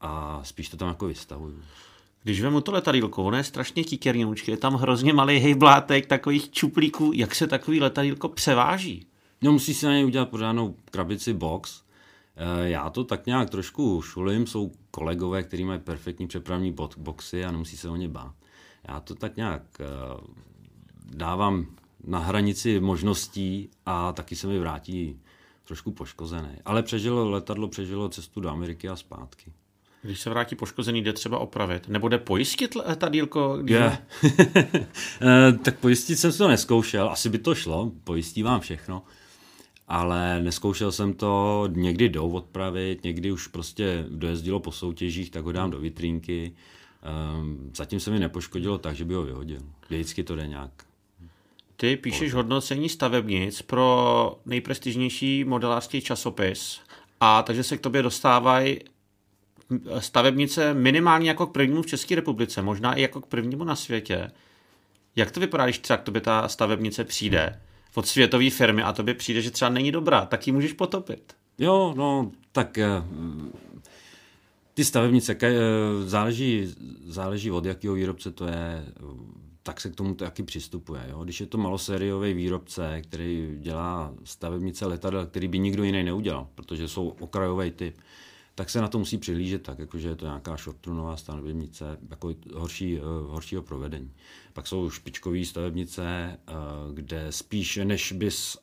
a 0.00 0.40
spíš 0.44 0.68
to 0.68 0.76
tam 0.76 0.88
jako 0.88 1.06
vystavuju. 1.06 1.62
Když 2.22 2.40
vemu 2.40 2.60
to 2.60 2.72
letadílko, 2.72 3.24
ono 3.24 3.36
je 3.36 3.44
strašně 3.44 3.84
tíkerňoučky, 3.84 4.50
je 4.50 4.56
tam 4.56 4.74
hrozně 4.74 5.12
malý 5.12 5.38
hejblátek, 5.38 6.06
takových 6.06 6.50
čuplíků, 6.50 7.12
jak 7.14 7.34
se 7.34 7.46
takový 7.46 7.80
letadílko 7.80 8.28
převáží? 8.28 9.06
No 9.42 9.52
musí 9.52 9.74
si 9.74 9.86
na 9.86 9.92
něj 9.92 10.04
udělat 10.04 10.28
pořádnou 10.28 10.74
krabici 10.90 11.32
box. 11.32 11.82
Eh, 12.38 12.68
já 12.68 12.90
to 12.90 13.04
tak 13.04 13.26
nějak 13.26 13.50
trošku 13.50 14.02
šulím, 14.02 14.46
jsou 14.46 14.72
kolegové, 14.90 15.42
kteří 15.42 15.64
mají 15.64 15.80
perfektní 15.80 16.26
přepravní 16.26 16.74
boxy 16.96 17.44
a 17.44 17.50
nemusí 17.50 17.76
se 17.76 17.88
o 17.88 17.96
ně 17.96 18.08
bát. 18.08 18.34
Já 18.88 19.00
to 19.00 19.14
tak 19.14 19.36
nějak 19.36 19.62
eh, 19.80 19.84
dávám 21.04 21.66
na 22.04 22.18
hranici 22.18 22.80
možností 22.80 23.70
a 23.86 24.12
taky 24.12 24.36
se 24.36 24.46
mi 24.46 24.58
vrátí 24.58 25.20
trošku 25.64 25.92
poškozený. 25.92 26.48
Ale 26.64 26.82
přežilo 26.82 27.30
letadlo, 27.30 27.68
přežilo 27.68 28.08
cestu 28.08 28.40
do 28.40 28.48
Ameriky 28.48 28.88
a 28.88 28.96
zpátky. 28.96 29.52
Když 30.02 30.20
se 30.20 30.30
vrátí 30.30 30.56
poškozený, 30.56 31.02
jde 31.02 31.12
třeba 31.12 31.38
opravit. 31.38 31.88
Nebo 31.88 32.08
jde 32.08 32.18
pojistit 32.18 32.74
letadílko? 32.74 33.58
Je. 33.64 33.98
Eh, 35.22 35.52
tak 35.52 35.78
pojistit 35.78 36.18
jsem 36.18 36.32
to 36.32 36.48
neskoušel. 36.48 37.10
Asi 37.10 37.28
by 37.28 37.38
to 37.38 37.54
šlo, 37.54 37.92
pojistí 38.04 38.42
vám 38.42 38.60
všechno. 38.60 39.02
Ale 39.88 40.42
neskoušel 40.42 40.92
jsem 40.92 41.12
to, 41.12 41.64
někdy 41.72 42.08
jdou 42.08 42.30
odpravit, 42.30 43.04
někdy 43.04 43.32
už 43.32 43.46
prostě 43.46 44.04
dojezdilo 44.08 44.60
po 44.60 44.72
soutěžích, 44.72 45.30
tak 45.30 45.44
ho 45.44 45.52
dám 45.52 45.70
do 45.70 45.78
vitrínky. 45.78 46.52
Um, 47.38 47.70
zatím 47.76 48.00
se 48.00 48.10
mi 48.10 48.18
nepoškodilo 48.18 48.78
tak, 48.78 48.96
že 48.96 49.04
by 49.04 49.14
ho 49.14 49.22
vyhodil. 49.22 49.60
Vždycky 49.88 50.24
to 50.24 50.36
jde 50.36 50.46
nějak. 50.46 50.70
Ty 51.76 51.96
píšeš 51.96 52.34
hodnocení 52.34 52.88
stavebnic 52.88 53.62
pro 53.62 54.38
nejprestižnější 54.46 55.44
modelářský 55.44 56.00
časopis 56.00 56.80
a 57.20 57.42
takže 57.42 57.62
se 57.62 57.76
k 57.76 57.80
tobě 57.80 58.02
dostávají 58.02 58.78
stavebnice 59.98 60.74
minimálně 60.74 61.28
jako 61.28 61.46
k 61.46 61.52
prvnímu 61.52 61.82
v 61.82 61.86
České 61.86 62.14
republice, 62.14 62.62
možná 62.62 62.94
i 62.94 63.02
jako 63.02 63.20
k 63.20 63.26
prvnímu 63.26 63.64
na 63.64 63.76
světě. 63.76 64.30
Jak 65.16 65.30
to 65.30 65.40
vypadá, 65.40 65.64
když 65.64 65.78
třeba 65.78 65.96
k 65.96 66.02
tobě 66.02 66.20
ta 66.20 66.48
stavebnice 66.48 67.04
přijde 67.04 67.60
od 67.94 68.06
světové 68.06 68.50
firmy 68.50 68.82
a 68.82 68.92
tobě 68.92 69.14
přijde, 69.14 69.42
že 69.42 69.50
třeba 69.50 69.68
není 69.68 69.92
dobrá, 69.92 70.26
tak 70.26 70.46
ji 70.46 70.52
můžeš 70.52 70.72
potopit. 70.72 71.32
Jo, 71.58 71.94
no, 71.96 72.30
tak 72.52 72.78
eh, 72.78 73.02
ty 74.74 74.84
stavebnice, 74.84 75.36
eh, 75.42 75.52
záleží, 76.04 76.74
záleží 77.04 77.50
od 77.50 77.64
jakého 77.64 77.94
výrobce 77.94 78.30
to 78.30 78.46
je, 78.46 78.84
tak 79.62 79.80
se 79.80 79.90
k 79.90 79.96
tomu 79.96 80.14
taky 80.14 80.42
přistupuje. 80.42 81.06
Jo? 81.10 81.24
Když 81.24 81.40
je 81.40 81.46
to 81.46 81.58
malosériový 81.58 82.34
výrobce, 82.34 83.02
který 83.02 83.56
dělá 83.60 84.14
stavebnice 84.24 84.86
letadel, 84.86 85.26
který 85.26 85.48
by 85.48 85.58
nikdo 85.58 85.84
jiný 85.84 86.02
neudělal, 86.02 86.48
protože 86.54 86.88
jsou 86.88 87.08
okrajový 87.08 87.70
typ, 87.70 87.96
tak 88.58 88.70
se 88.70 88.80
na 88.80 88.88
to 88.88 88.98
musí 88.98 89.18
přihlížet 89.18 89.62
tak, 89.62 89.78
jakože 89.78 90.08
je 90.08 90.16
to 90.16 90.24
nějaká 90.24 90.56
shortrunová 90.56 91.16
stavebnice 91.16 91.98
jako 92.10 92.34
horší, 92.54 93.00
uh, 93.00 93.04
horšího 93.04 93.62
provedení. 93.62 94.10
Pak 94.52 94.66
jsou 94.66 94.90
špičkové 94.90 95.44
stavebnice, 95.44 96.38
uh, 96.48 96.94
kde 96.94 97.26
spíš 97.32 97.80
než 97.84 98.12
bys 98.12 98.56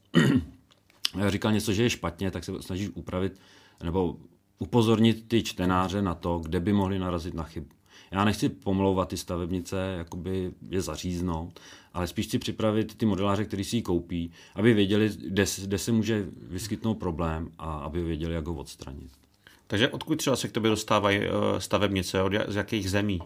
říkal 1.27 1.51
něco, 1.51 1.73
že 1.73 1.83
je 1.83 1.89
špatně, 1.89 2.31
tak 2.31 2.43
se 2.43 2.61
snažíš 2.61 2.89
upravit 2.93 3.39
nebo 3.83 4.17
upozornit 4.59 5.27
ty 5.27 5.43
čtenáře 5.43 6.01
na 6.01 6.15
to, 6.15 6.39
kde 6.39 6.59
by 6.59 6.73
mohli 6.73 6.99
narazit 6.99 7.33
na 7.33 7.43
chybu. 7.43 7.69
Já 8.11 8.25
nechci 8.25 8.49
pomlouvat 8.49 9.09
ty 9.09 9.17
stavebnice, 9.17 9.95
jakoby 9.97 10.51
je 10.69 10.81
zaříznout, 10.81 11.59
ale 11.93 12.07
spíš 12.07 12.27
si 12.27 12.39
připravit 12.39 12.97
ty 12.97 13.05
modeláře, 13.05 13.45
kteří 13.45 13.63
si 13.63 13.75
ji 13.75 13.81
koupí, 13.81 14.31
aby 14.55 14.73
věděli, 14.73 15.09
kde, 15.17 15.45
kde 15.61 15.77
se 15.77 15.91
může 15.91 16.25
vyskytnout 16.41 16.95
problém 16.95 17.51
a 17.57 17.77
aby 17.77 18.03
věděli, 18.03 18.33
jak 18.33 18.47
ho 18.47 18.53
odstranit. 18.53 19.25
Takže 19.67 19.89
odkud 19.89 20.15
třeba 20.15 20.36
se 20.36 20.48
k 20.48 20.51
tobě 20.51 20.69
dostávají 20.69 21.19
eh, 21.19 21.29
stavebnice, 21.62 22.22
od 22.22 22.34
z 22.48 22.55
jakých 22.55 22.89
zemí? 22.89 23.19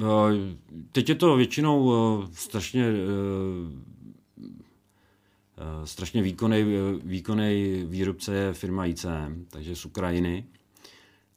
Eh, 0.00 0.04
teď 0.92 1.08
je 1.08 1.14
to 1.14 1.36
většinou 1.36 1.92
eh, 2.24 2.28
strašně 2.32 2.92
strašně 5.84 6.22
výkonný, 6.22 6.64
výkonný 7.04 7.84
výrobce 7.88 8.34
je 8.34 8.52
firma 8.52 8.86
ICM, 8.86 9.46
takže 9.50 9.76
z 9.76 9.84
Ukrajiny. 9.84 10.44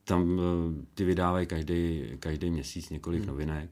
Tam 0.03 0.41
ty 0.93 1.03
vydávají 1.03 1.47
každý, 1.47 2.03
každý 2.19 2.49
měsíc 2.49 2.89
několik 2.89 3.19
hmm. 3.19 3.27
novinek. 3.27 3.69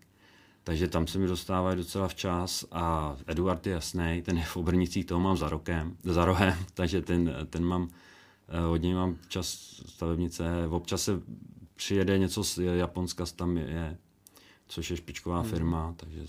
Takže 0.64 0.88
tam 0.88 1.08
se 1.08 1.20
mi 1.20 1.28
dostávají 1.28 1.78
docela 1.78 2.08
včas 2.08 2.66
a 2.72 3.16
Eduard 3.28 3.68
je 3.68 3.74
jasný, 3.74 4.22
ten 4.26 4.38
je 4.38 4.44
v 4.44 4.58
Obrnicích, 4.58 5.06
toho 5.06 5.22
mám 5.22 5.38
za 5.38 5.50
rokem, 5.50 5.98
za 6.04 6.26
rohem, 6.26 6.58
takže 6.74 7.02
ten, 7.02 7.36
ten 7.50 7.66
mám 7.66 7.90
od 8.72 8.78
něj 8.78 8.94
mám 8.94 9.18
čas 9.28 9.48
stavebnice, 9.86 10.68
občas 10.70 11.04
se 11.04 11.22
přijede 11.76 12.18
něco 12.18 12.44
z 12.44 12.58
Japonska, 12.58 13.26
tam 13.26 13.58
je 13.58 13.98
což 14.68 14.92
je 14.92 14.98
špičková 14.98 15.40
hmm. 15.40 15.50
firma, 15.50 15.94
takže 15.98 16.20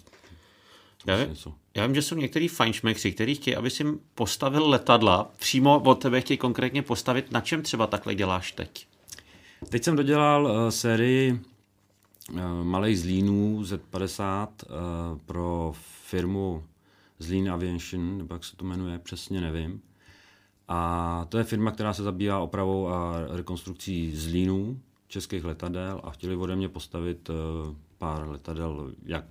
já, 1.06 1.16
vím, 1.16 1.36
já 1.74 1.86
vím, 1.86 1.94
že 1.94 2.02
jsou 2.02 2.14
některý 2.14 2.48
fajnšmekři, 2.48 3.12
kteří 3.12 3.34
chtějí, 3.34 3.56
aby 3.56 3.70
si 3.70 3.84
postavil 4.14 4.68
letadla, 4.68 5.30
přímo 5.36 5.80
od 5.80 5.94
tebe 5.94 6.20
chtějí 6.20 6.38
konkrétně 6.38 6.82
postavit. 6.82 7.32
Na 7.32 7.40
čem 7.40 7.62
třeba 7.62 7.86
takhle 7.86 8.14
děláš 8.14 8.52
teď? 8.52 8.88
Teď 9.68 9.84
jsem 9.84 9.96
dodělal 9.96 10.44
uh, 10.44 10.68
sérii 10.68 11.40
uh, 12.32 12.40
malých 12.62 13.00
zlínů 13.00 13.62
Z50 13.62 14.48
uh, 14.48 15.18
pro 15.26 15.74
firmu 16.04 16.64
Zlín 17.18 17.50
Aviation, 17.50 18.18
nebo 18.18 18.34
jak 18.34 18.44
se 18.44 18.56
to 18.56 18.64
jmenuje, 18.64 18.98
přesně 18.98 19.40
nevím. 19.40 19.82
A 20.68 21.26
to 21.28 21.38
je 21.38 21.44
firma, 21.44 21.70
která 21.70 21.92
se 21.92 22.02
zabývá 22.02 22.38
opravou 22.38 22.88
a 22.88 23.26
rekonstrukcí 23.28 24.16
zlínů 24.16 24.80
českých 25.08 25.44
letadel 25.44 26.00
a 26.04 26.10
chtěli 26.10 26.36
ode 26.36 26.56
mě 26.56 26.68
postavit 26.68 27.30
uh, 27.30 27.36
pár 27.98 28.28
letadel, 28.28 28.92
jak 29.04 29.24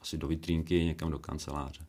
asi 0.00 0.18
do 0.18 0.28
vitrínky, 0.28 0.84
někam 0.84 1.10
do 1.10 1.18
kanceláře. 1.18 1.84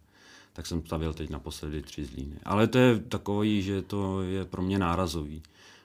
Tak 0.54 0.66
jsem 0.66 0.86
stavil 0.86 1.14
teď 1.14 1.30
naposledy 1.30 1.82
tři 1.82 2.06
zlíny. 2.06 2.36
Ale 2.44 2.68
to 2.68 2.78
je 2.78 3.00
takový, 3.00 3.62
že 3.62 3.82
to 3.82 4.22
je 4.22 4.46
pro 4.46 4.62
mě 4.62 4.80
nárazový. 4.80 5.44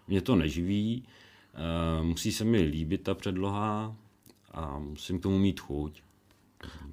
Mě 0.09 0.21
to 0.21 0.37
neživí, 0.37 1.05
uh, 2.01 2.07
musí 2.07 2.33
se 2.33 2.45
mi 2.45 2.61
líbit 2.61 3.03
ta 3.03 3.15
předloha 3.15 3.97
a 4.53 4.79
musím 4.79 5.19
k 5.19 5.23
tomu 5.23 5.39
mít 5.39 5.61
chuť. 5.61 6.03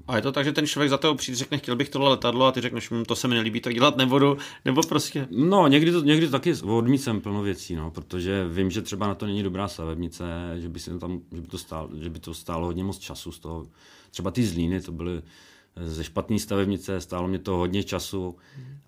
A 0.08 0.16
je 0.16 0.22
to 0.22 0.32
tak, 0.32 0.46
že 0.46 0.52
ten 0.52 0.68
člověk 0.68 0.90
za 0.90 0.98
toho 0.98 1.16
přijde, 1.16 1.38
řekne, 1.38 1.58
chtěl 1.58 1.76
bych 1.76 1.90
tohle 1.90 2.10
letadlo 2.10 2.46
a 2.46 2.52
ty 2.52 2.62
řekneš, 2.62 2.92
hm, 2.92 3.06
to 3.06 3.16
se 3.16 3.28
mi 3.28 3.36
nelíbí, 3.36 3.62
to 3.62 3.72
dělat 3.72 3.98
nebudu, 3.98 4.38
nebo 4.66 4.82
prostě... 4.82 5.28
No, 5.32 5.68
někdy 5.68 5.92
to, 5.92 6.02
někdy 6.02 6.26
to 6.26 6.32
taky 6.32 6.54
odmícem 6.54 7.22
plno 7.22 7.42
věcí, 7.42 7.76
no, 7.76 7.92
protože 7.92 8.48
vím, 8.48 8.72
že 8.72 8.82
třeba 8.82 9.08
na 9.08 9.16
to 9.16 9.26
není 9.26 9.44
dobrá 9.44 9.68
stavebnice, 9.68 10.24
že 10.58 10.70
by, 10.70 10.80
si 10.80 11.00
tam, 11.00 11.22
že 11.32 11.42
by, 11.42 11.48
to, 11.48 11.58
stálo, 11.58 11.90
že 12.02 12.10
by 12.10 12.20
to 12.20 12.34
stálo 12.34 12.66
hodně 12.66 12.84
moc 12.84 13.00
času 13.00 13.32
z 13.32 13.40
toho. 13.40 13.68
Třeba 14.12 14.32
ty 14.32 14.44
zlíny, 14.44 14.82
to 14.82 14.92
byly 14.92 15.22
ze 15.86 16.04
špatné 16.04 16.40
stavebnice, 16.40 17.02
stálo 17.02 17.28
mě 17.28 17.40
to 17.40 17.56
hodně 17.56 17.84
času 17.84 18.36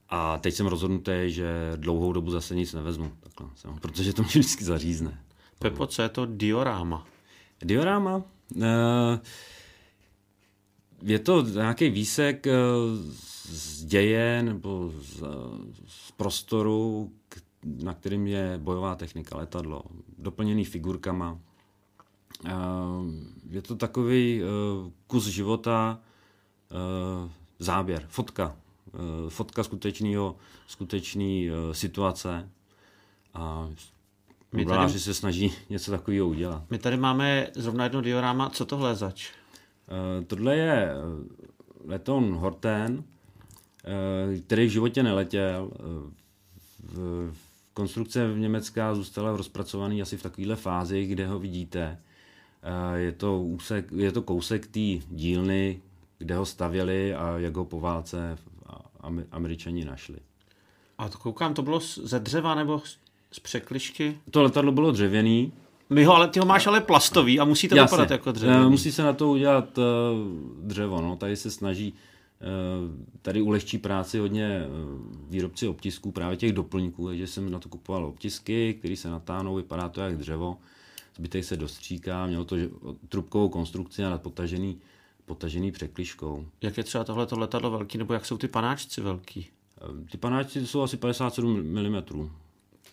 a 0.10 0.38
teď 0.38 0.54
jsem 0.54 0.68
rozhodnutý, 0.68 1.14
že 1.26 1.74
dlouhou 1.76 2.14
dobu 2.14 2.32
zase 2.32 2.56
nic 2.56 2.74
nevezmu, 2.74 3.12
takhle, 3.20 3.76
protože 3.82 4.14
to 4.14 4.22
mě 4.22 4.30
vždycky 4.30 4.64
zařízne. 4.64 5.20
Pepo, 5.60 5.88
co 5.88 6.02
je 6.02 6.10
to 6.10 6.26
diorama? 6.26 7.08
Diorama? 7.62 8.16
Uh, 8.56 8.64
je 11.02 11.20
to 11.20 11.42
nějaký 11.42 11.90
výsek 11.90 12.48
eh, 12.48 12.54
z 13.44 13.86
děje 13.86 14.44
nebo 14.44 14.92
z, 15.00 15.24
z 15.88 16.12
prostoru, 16.12 17.12
na 17.84 17.94
kterým 17.94 18.28
je 18.28 18.58
bojová 18.58 18.96
technika, 18.96 19.38
letadlo, 19.38 19.84
doplněný 20.18 20.66
figurkama. 20.66 21.40
Eh, 22.46 22.52
je 23.50 23.62
to 23.62 23.76
takový 23.76 24.42
eh, 24.42 24.46
kus 25.08 25.26
života, 25.26 26.00
záběr, 27.60 28.06
fotka. 28.08 28.56
Fotka 29.30 29.64
skutečného, 29.64 30.36
skutečný 30.68 31.50
situace. 31.72 32.50
A 33.34 33.70
modeláři 34.52 35.00
se 35.00 35.14
snaží 35.14 35.54
něco 35.70 35.92
takového 35.92 36.28
udělat. 36.28 36.64
My 36.70 36.78
tady 36.78 36.98
máme 36.98 37.48
zrovna 37.56 37.84
jedno 37.84 38.02
diorama. 38.02 38.50
Co 38.50 38.66
tohle 38.66 38.92
je 38.92 38.96
zač? 38.96 39.32
Uh, 39.92 40.26
tohle 40.26 40.56
je 40.56 40.92
eh, 40.92 40.96
letoun 41.86 42.34
Horten, 42.34 42.98
uh, 42.98 44.40
který 44.40 44.66
v 44.66 44.72
životě 44.72 45.04
neletěl. 45.04 45.72
V, 46.84 47.34
konstrukce 47.74 48.34
v 48.34 48.40
Německa 48.40 48.96
zůstala 48.96 49.38
rozpracovaný 49.38 50.02
asi 50.02 50.18
v 50.18 50.24
takovéhle 50.24 50.56
fázi, 50.56 51.06
kde 51.06 51.28
ho 51.28 51.40
vidíte. 51.40 52.00
Je 52.96 53.12
to, 53.12 53.42
úsek, 53.42 53.92
je 53.92 54.12
to 54.12 54.22
kousek 54.22 54.68
té 54.68 55.06
dílny, 55.10 55.82
kde 56.18 56.36
ho 56.36 56.46
stavěli 56.46 57.14
a 57.14 57.38
jak 57.38 57.56
ho 57.56 57.66
po 57.66 57.80
válce 57.80 58.38
američani 59.32 59.86
našli. 59.86 60.18
A 60.98 61.10
to 61.10 61.18
koukám, 61.18 61.54
to 61.54 61.62
bylo 61.62 61.80
ze 61.80 62.20
dřeva 62.20 62.56
nebo 62.56 62.82
z 63.32 63.40
překlišky? 63.40 64.18
To 64.32 64.44
letadlo 64.44 64.72
bylo 64.72 64.92
dřevěný, 64.92 65.54
my 65.94 66.04
ho, 66.04 66.16
ale 66.16 66.28
ty 66.28 66.40
ho 66.40 66.46
máš 66.46 66.68
ale 66.68 66.82
plastový 66.82 67.40
a 67.40 67.46
musí 67.46 67.68
to 67.68 67.76
Jasně. 67.76 67.96
vypadat 67.96 68.12
jako 68.12 68.32
dřevo. 68.32 68.54
Eh, 68.54 68.70
musí 68.70 68.92
se 68.92 69.04
na 69.04 69.14
to 69.14 69.30
udělat 69.30 69.78
uh, 69.78 69.84
dřevo. 70.68 71.02
No. 71.02 71.16
Tady 71.16 71.36
se 71.36 71.52
snaží, 71.52 71.94
uh, 71.94 72.96
tady 73.22 73.42
ulehčí 73.42 73.78
práci 73.78 74.20
hodně 74.20 74.66
výrobci 75.30 75.68
obtisků, 75.68 76.12
právě 76.12 76.38
těch 76.38 76.54
doplňků, 76.54 77.08
takže 77.08 77.28
jsem 77.28 77.52
na 77.52 77.60
to 77.60 77.70
kupoval 77.70 78.06
obtisky, 78.06 78.74
které 78.74 78.96
se 78.96 79.10
natáhnou, 79.10 79.56
vypadá 79.56 79.90
to 79.90 80.02
jak 80.02 80.18
dřevo, 80.18 80.58
zbytek 81.18 81.44
se 81.44 81.58
dostříká, 81.58 82.26
mělo 82.26 82.46
to 82.46 82.56
trubkovou 83.10 83.50
konstrukci 83.50 84.04
a 84.04 84.10
nadpotažený 84.10 84.78
potažený 85.26 85.72
překliškou. 85.72 86.46
Jak 86.62 86.78
je 86.78 86.84
třeba 86.84 87.04
tohle 87.04 87.28
letadlo 87.32 87.72
velký, 87.72 87.98
nebo 87.98 88.14
jak 88.14 88.26
jsou 88.26 88.38
ty 88.38 88.48
panáčci 88.48 89.02
velký? 89.02 89.48
Ty 90.12 90.18
panáčci 90.18 90.68
jsou 90.68 90.82
asi 90.82 90.98
57 90.98 91.64
mm. 91.64 92.30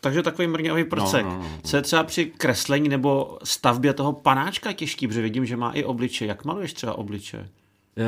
Takže 0.00 0.22
takový 0.22 0.48
mrňavý 0.48 0.84
procek. 0.84 1.24
No, 1.24 1.30
no, 1.30 1.38
no. 1.38 1.58
Co 1.64 1.76
je 1.76 1.82
třeba 1.82 2.02
při 2.04 2.24
kreslení 2.26 2.88
nebo 2.88 3.38
stavbě 3.44 3.94
toho 3.94 4.12
panáčka 4.12 4.72
těžký, 4.72 5.08
protože 5.08 5.22
vidím, 5.22 5.46
že 5.46 5.56
má 5.56 5.72
i 5.72 5.84
obliče. 5.84 6.26
Jak 6.26 6.44
maluješ 6.44 6.72
třeba 6.72 6.98
obliče? 6.98 7.48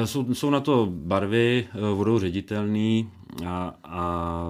Jsou, 0.05 0.35
jsou 0.35 0.50
na 0.50 0.61
to 0.61 0.87
barvy, 0.90 1.68
eh, 1.74 1.94
vodou 1.94 2.18
ředitelný 2.18 3.11
a, 3.46 3.74
a 3.85 4.46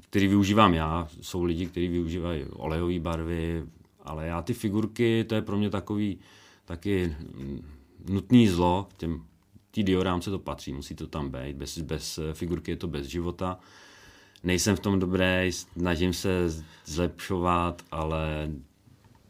který 0.00 0.26
využívám 0.26 0.74
já. 0.74 1.08
Jsou 1.20 1.44
lidi, 1.44 1.66
kteří 1.66 1.88
využívají 1.88 2.44
olejové 2.44 2.98
barvy, 2.98 3.64
ale 4.04 4.26
já 4.26 4.42
ty 4.42 4.54
figurky, 4.54 5.24
to 5.24 5.34
je 5.34 5.42
pro 5.42 5.56
mě 5.56 5.70
takový 5.70 6.18
taky 6.64 7.16
nutný 8.10 8.48
zlo, 8.48 8.88
těm, 8.96 9.22
tý 9.70 9.82
diorámce 9.82 10.30
to 10.30 10.38
patří, 10.38 10.72
musí 10.72 10.94
to 10.94 11.06
tam 11.06 11.30
být, 11.30 11.56
bez, 11.56 11.78
bez 11.78 12.18
figurky 12.32 12.70
je 12.70 12.76
to 12.76 12.86
bez 12.86 13.06
života 13.06 13.58
nejsem 14.44 14.76
v 14.76 14.80
tom 14.80 14.98
dobrý, 14.98 15.52
snažím 15.52 16.12
se 16.12 16.50
zlepšovat, 16.84 17.82
ale 17.90 18.50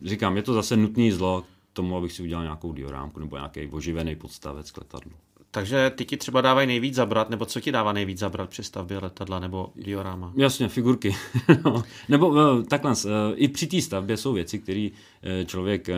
říkám, 0.03 0.37
je 0.37 0.43
to 0.43 0.55
zase 0.55 0.77
nutný 0.77 1.11
zlo 1.11 1.43
k 1.43 1.47
tomu, 1.73 1.97
abych 1.97 2.13
si 2.13 2.23
udělal 2.23 2.45
nějakou 2.45 2.73
diorámku 2.73 3.21
nebo 3.21 3.37
nějaký 3.37 3.67
oživený 3.67 4.17
podstavec 4.17 4.71
k 4.71 4.79
letadlu. 4.79 5.13
Takže 5.51 5.91
ty 5.91 6.05
ti 6.05 6.17
třeba 6.17 6.41
dávají 6.41 6.67
nejvíc 6.67 6.95
zabrat, 6.95 7.31
nebo 7.31 7.47
co 7.47 7.61
ti 7.61 7.73
dává 7.73 7.93
nejvíc 7.93 8.19
zabrat 8.19 8.51
při 8.51 8.63
stavbě 8.63 8.99
letadla 8.99 9.39
nebo 9.39 9.73
dioráma? 9.77 10.33
Jasně, 10.37 10.69
figurky. 10.69 11.17
no. 11.65 11.85
Nebo 12.09 12.37
eh, 12.39 12.63
takhle, 12.63 12.93
eh, 12.93 13.35
i 13.35 13.49
při 13.49 13.67
té 13.67 13.83
stavbě 13.83 14.17
jsou 14.17 14.33
věci, 14.33 14.59
které 14.59 14.89
eh, 15.23 15.45
člověk 15.45 15.89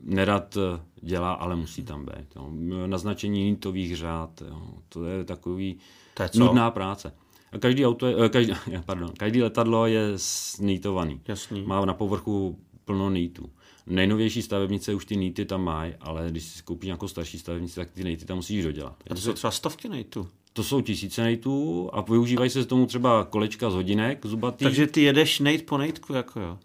nerad 0.00 0.58
dělá, 1.02 1.32
ale 1.32 1.56
musí 1.56 1.82
tam 1.82 2.04
být. 2.04 2.36
Jo. 2.36 2.48
Naznačení 2.86 3.44
nítových 3.44 3.96
řád, 3.96 4.42
jo. 4.48 4.62
to 4.88 5.04
je 5.04 5.24
takový 5.24 5.78
to 6.14 6.22
je 6.22 6.30
nudná 6.34 6.70
práce. 6.70 7.12
Každý, 7.58 7.86
auto 7.86 8.06
je, 8.06 8.16
eh, 8.24 8.28
každý, 8.28 8.52
pardon, 8.86 9.10
každý 9.18 9.42
letadlo 9.42 9.86
je 9.86 10.12
snítovaný. 10.16 11.20
Jasný. 11.28 11.62
Má 11.62 11.84
na 11.84 11.94
povrchu 11.94 12.58
plno 12.84 13.10
nítů. 13.10 13.50
Nejnovější 13.86 14.42
stavebnice 14.42 14.94
už 14.94 15.04
ty 15.04 15.16
nýty 15.16 15.44
tam 15.44 15.64
mají, 15.64 15.94
ale 16.00 16.26
když 16.30 16.44
si 16.44 16.62
koupíš 16.62 16.86
nějakou 16.86 17.08
starší 17.08 17.38
stavebnici, 17.38 17.74
tak 17.74 17.90
ty 17.90 18.04
nýty 18.04 18.24
tam 18.24 18.36
musíš 18.36 18.64
dodělat. 18.64 18.96
A 19.10 19.14
to 19.14 19.20
jsou 19.20 19.32
třeba 19.32 19.50
stovky 19.50 19.88
nejtů. 19.88 20.28
To 20.52 20.64
jsou 20.64 20.80
tisíce 20.80 21.22
nejtů 21.22 21.90
a 21.92 22.00
využívají 22.00 22.50
se 22.50 22.62
z 22.62 22.66
tomu 22.66 22.86
třeba 22.86 23.24
kolečka 23.24 23.70
z 23.70 23.74
hodinek 23.74 24.26
zubatý. 24.26 24.64
Takže 24.64 24.86
ty 24.86 25.02
jedeš 25.02 25.40
nejt 25.40 25.66
po 25.66 25.78
nejtku, 25.78 26.12
jako 26.12 26.40
jo? 26.40 26.58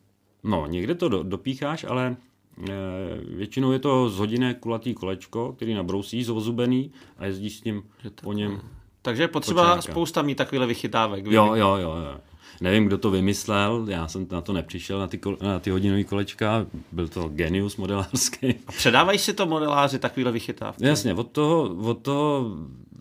No, 0.43 0.67
někde 0.67 0.95
to 0.95 1.09
do, 1.09 1.23
dopícháš, 1.23 1.83
ale 1.83 2.15
e, 2.69 2.73
většinou 3.35 3.71
je 3.71 3.79
to 3.79 4.09
z 4.09 4.17
hodinek 4.17 4.59
kulatý 4.59 4.93
kolečko, 4.93 5.53
který 5.53 5.73
nabrousíš, 5.73 6.25
zozubený 6.25 6.91
a 7.17 7.25
jezdíš 7.25 7.57
s 7.57 7.61
tím 7.61 7.83
po 8.21 8.33
něm 8.33 8.61
takže 9.03 9.23
je 9.23 9.27
potřeba 9.27 9.61
Počárka. 9.63 9.81
spousta 9.81 10.21
mít 10.21 10.35
takovýhle 10.35 10.67
vychytávek. 10.67 11.25
Jo, 11.25 11.55
jo, 11.55 11.75
jo, 11.75 11.95
jo. 11.95 12.17
Nevím, 12.61 12.85
kdo 12.85 12.97
to 12.97 13.11
vymyslel, 13.11 13.85
já 13.89 14.07
jsem 14.07 14.27
na 14.31 14.41
to 14.41 14.53
nepřišel, 14.53 14.99
na 14.99 15.07
ty, 15.07 15.19
na 15.41 15.59
ty 15.59 15.69
hodinové 15.69 16.03
kolečka, 16.03 16.65
byl 16.91 17.07
to 17.07 17.29
genius 17.29 17.77
modelářský. 17.77 18.55
A 18.67 18.71
předávají 18.71 19.19
si 19.19 19.33
to 19.33 19.45
modeláři 19.45 19.99
takovýhle 19.99 20.31
vychytávky? 20.31 20.85
Jasně, 20.85 21.13
od 21.13 21.31
toho, 21.31 21.63
od 21.63 22.01
toho 22.01 22.51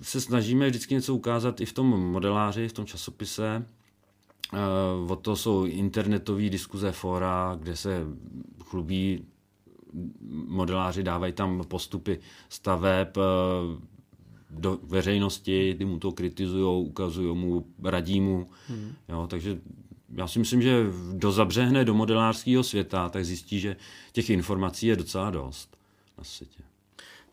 se 0.02 0.20
snažíme 0.20 0.68
vždycky 0.68 0.94
něco 0.94 1.14
ukázat 1.14 1.60
i 1.60 1.66
v 1.66 1.72
tom 1.72 1.86
modeláři, 1.86 2.68
v 2.68 2.72
tom 2.72 2.86
časopise. 2.86 3.64
Uh, 4.52 5.12
od 5.12 5.20
toho 5.20 5.36
jsou 5.36 5.64
internetové 5.64 6.48
diskuze, 6.48 6.92
fora, 6.92 7.58
kde 7.60 7.76
se 7.76 8.04
chlubí 8.64 9.24
modeláři, 10.46 11.02
dávají 11.02 11.32
tam 11.32 11.64
postupy 11.68 12.18
staveb, 12.48 13.16
uh, 13.16 13.22
do 14.52 14.78
veřejnosti, 14.82 15.74
ty 15.78 15.84
mu 15.84 15.98
to 15.98 16.12
kritizují, 16.12 16.86
ukazují 16.86 17.36
mu, 17.36 17.66
radí 17.82 18.20
mu. 18.20 18.50
Hmm. 18.68 18.92
Jo, 19.08 19.26
takže 19.30 19.58
já 20.14 20.28
si 20.28 20.38
myslím, 20.38 20.62
že 20.62 20.84
kdo 21.12 21.32
zabřehne 21.32 21.84
do 21.84 21.94
modelářského 21.94 22.62
světa, 22.62 23.08
tak 23.08 23.24
zjistí, 23.24 23.60
že 23.60 23.76
těch 24.12 24.30
informací 24.30 24.86
je 24.86 24.96
docela 24.96 25.30
dost 25.30 25.76
na 26.18 26.24
světě. 26.24 26.62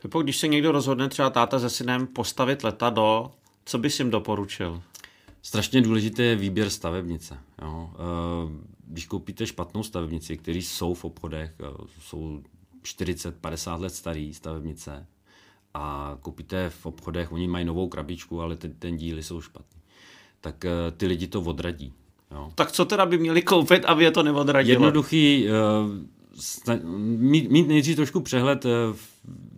Pepo, 0.01 0.21
když 0.21 0.37
se 0.37 0.47
někdo 0.47 0.71
rozhodne 0.71 1.09
třeba 1.09 1.29
táta 1.29 1.59
se 1.59 1.69
synem 1.69 2.07
postavit 2.07 2.63
letadlo, 2.63 3.31
co 3.65 3.77
bys 3.77 3.99
jim 3.99 4.09
doporučil? 4.09 4.81
Strašně 5.41 5.81
důležité 5.81 6.23
je 6.23 6.35
výběr 6.35 6.69
stavebnice. 6.69 7.37
Jo. 7.61 7.89
Eh, 7.93 8.69
když 8.87 9.05
koupíte 9.05 9.47
špatnou 9.47 9.83
stavebnici, 9.83 10.37
které 10.37 10.57
jsou 10.57 10.93
v 10.93 11.05
obchodech, 11.05 11.53
eh, 11.59 11.87
jsou 12.01 12.43
40-50 12.81 13.81
let 13.81 13.93
staré 13.93 14.31
stavebnice, 14.33 15.07
a 15.73 16.17
koupíte 16.21 16.69
v 16.69 16.85
obchodech, 16.85 17.31
oni 17.31 17.47
mají 17.47 17.65
novou 17.65 17.87
krabičku, 17.87 18.41
ale 18.41 18.55
ten, 18.55 18.73
ten 18.79 18.97
díly 18.97 19.23
jsou 19.23 19.41
špatný, 19.41 19.81
tak 20.41 20.65
eh, 20.65 20.71
ty 20.97 21.07
lidi 21.07 21.27
to 21.27 21.41
odradí. 21.41 21.93
Jo. 22.31 22.51
Tak 22.55 22.71
co 22.71 22.85
teda 22.85 23.05
by 23.05 23.17
měli 23.17 23.41
koupit, 23.41 23.85
aby 23.85 24.03
je 24.03 24.11
to 24.11 24.23
neodradilo? 24.23 24.73
Jednoduchý, 24.73 25.47
mít, 27.17 27.51
mít 27.51 27.67
nejdřív 27.67 27.95
trošku 27.95 28.19
přehled, 28.19 28.65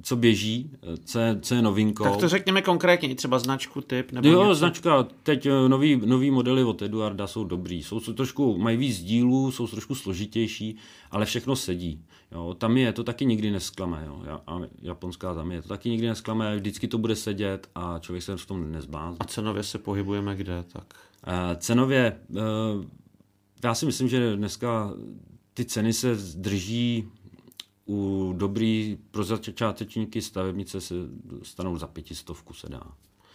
co 0.02 0.15
běží, 0.15 0.72
co 1.06 1.20
je, 1.20 1.39
co 1.41 1.56
je 1.56 1.62
novinkou. 1.62 2.04
Tak 2.04 2.17
to 2.17 2.30
řekněme 2.30 2.62
konkrétně, 2.62 3.15
třeba 3.15 3.39
značku, 3.39 3.82
typ 3.82 4.12
nebo 4.12 4.28
Jo, 4.28 4.44
něco. 4.44 4.56
značka, 4.56 5.08
teď 5.24 5.48
nový, 5.67 6.02
nový 6.06 6.32
modely 6.32 6.63
od 6.63 6.82
Eduarda 6.82 7.28
jsou 7.28 7.44
dobrý, 7.44 7.84
jsou, 7.84 8.00
jsou 8.00 8.13
trošku, 8.13 8.58
mají 8.58 8.78
víc 8.78 9.02
dílů, 9.02 9.52
jsou 9.52 9.67
trošku 9.67 9.96
složitější, 9.96 10.76
ale 11.12 11.26
všechno 11.26 11.56
sedí. 11.56 12.02
Jo, 12.32 12.56
tam 12.58 12.78
je, 12.78 12.94
to 12.94 13.04
taky 13.04 13.26
nikdy 13.26 13.52
nesklame, 13.52 14.04
jo. 14.08 14.41
A 14.48 14.62
japonská 14.82 15.34
tam 15.34 15.52
je, 15.52 15.62
to 15.62 15.67
taky 15.67 15.89
nikdy 15.89 16.08
nesklame, 16.08 16.56
vždycky 16.56 16.88
to 16.88 16.98
bude 16.98 17.15
sedět 17.15 17.70
a 17.76 18.00
člověk 18.00 18.24
se 18.24 18.38
v 18.38 18.46
tom 18.46 18.72
nezbází. 18.72 19.17
A 19.20 19.24
cenově 19.24 19.63
se 19.63 19.78
pohybujeme 19.78 20.36
kde, 20.36 20.63
tak? 20.74 20.94
Uh, 21.28 21.34
cenově, 21.58 22.17
uh, 22.30 22.38
já 23.63 23.76
si 23.76 23.86
myslím, 23.86 24.08
že 24.08 24.36
dneska 24.36 24.94
ty 25.54 25.66
ceny 25.66 25.94
se 25.94 26.16
drží 26.36 27.10
u 27.88 28.34
dobrý 28.38 28.98
pro 29.12 29.24
začátečníky 29.24 30.22
stavebnice 30.22 30.82
se 30.82 30.96
stanou 31.44 31.78
za 31.78 31.88
pětistovku 31.88 32.54
se 32.54 32.70
dá. 32.70 32.84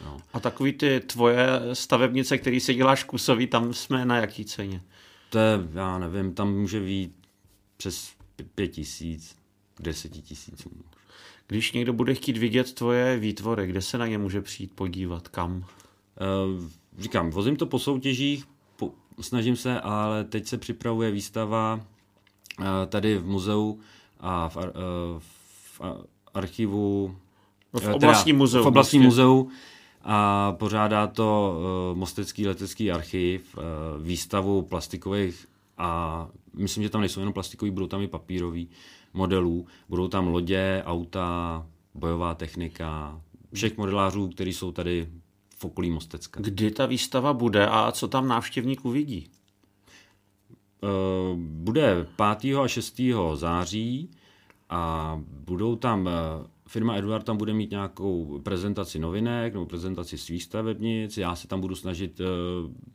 Jo. 0.05 0.17
A 0.33 0.41
takový 0.41 0.73
ty 0.73 1.01
tvoje 1.01 1.49
stavebnice, 1.73 2.39
který 2.39 2.61
si 2.61 2.75
děláš 2.75 3.05
kusový, 3.05 3.47
tam 3.47 3.75
jsme 3.75 4.05
na 4.05 4.17
jaký 4.17 4.45
ceně? 4.45 4.83
To 5.31 5.39
je, 5.39 5.69
já 5.75 5.99
nevím, 5.99 6.35
tam 6.35 6.55
může 6.55 6.81
být 6.81 7.13
přes 7.77 8.13
pět 8.55 8.69
tisíc, 8.69 9.37
deset 9.81 10.09
tisíc. 10.09 10.69
Když 11.47 11.73
někdo 11.73 11.93
bude 11.93 12.15
chtít 12.15 12.37
vidět 12.37 12.73
tvoje 12.73 13.19
výtvory, 13.19 13.67
kde 13.67 13.83
se 13.83 13.99
na 13.99 14.07
ně 14.07 14.19
může 14.19 14.43
přijít 14.43 14.73
podívat, 14.75 15.29
kam? 15.29 15.57
Uh, 15.57 15.65
říkám, 16.99 17.31
vozím 17.31 17.57
to 17.57 17.67
po 17.67 17.79
soutěžích, 17.79 18.45
po, 18.77 18.93
snažím 19.21 19.57
se, 19.57 19.81
ale 19.81 20.25
teď 20.25 20.47
se 20.47 20.59
připravuje 20.59 21.11
výstava 21.11 21.87
tady 22.87 23.19
v 23.19 23.27
muzeu 23.27 23.81
a 24.21 24.49
v, 24.49 24.57
uh, 24.57 24.63
v 25.19 25.81
archivu 26.35 27.17
no, 27.73 27.81
v 27.81 27.89
oblastním 27.95 28.37
muzeu. 28.37 28.63
V 28.63 28.67
oblastním 28.67 29.03
muzeu 29.03 29.49
a 30.03 30.53
pořádá 30.53 31.07
to 31.07 31.59
Mostecký 31.95 32.47
letecký 32.47 32.93
archiv, 32.93 33.59
výstavu 34.03 34.63
plastikových 34.63 35.47
a 35.79 36.29
myslím, 36.57 36.83
že 36.83 36.91
tam 36.91 37.01
nejsou 37.01 37.21
jenom 37.21 37.33
plastikový, 37.33 37.71
budou 37.71 37.87
tam 37.87 38.03
i 38.03 38.09
papírový 38.09 38.69
modelů, 39.15 39.67
budou 39.89 40.09
tam 40.09 40.29
lodě, 40.29 40.83
auta, 40.87 41.67
bojová 41.95 42.35
technika, 42.35 43.21
všech 43.55 43.77
modelářů, 43.77 44.29
kteří 44.29 44.53
jsou 44.53 44.73
tady 44.73 45.09
v 45.59 45.65
okolí 45.65 45.91
Mostecka. 45.91 46.41
Kdy 46.41 46.71
ta 46.71 46.87
výstava 46.87 47.33
bude 47.33 47.67
a 47.67 47.93
co 47.93 48.09
tam 48.09 48.29
návštěvník 48.29 48.85
uvidí? 48.85 49.29
Uh, 50.87 51.39
bude 51.39 52.07
5. 52.41 52.55
a 52.59 52.69
6. 52.69 53.01
září 53.35 54.11
a 54.69 55.21
budou 55.47 55.77
tam, 55.77 56.07
uh, 56.07 56.13
firma 56.69 56.97
Eduard 56.97 57.25
tam 57.25 57.37
bude 57.37 57.53
mít 57.53 57.71
nějakou 57.71 58.41
prezentaci 58.43 58.99
novinek 58.99 59.53
nebo 59.53 59.67
prezentaci 59.67 60.19
svých 60.19 60.43
stavebnic, 60.43 61.19
já 61.19 61.37
se 61.37 61.49
tam 61.49 61.61
budu 61.61 61.75
snažit 61.75 62.21
uh, 62.21 62.27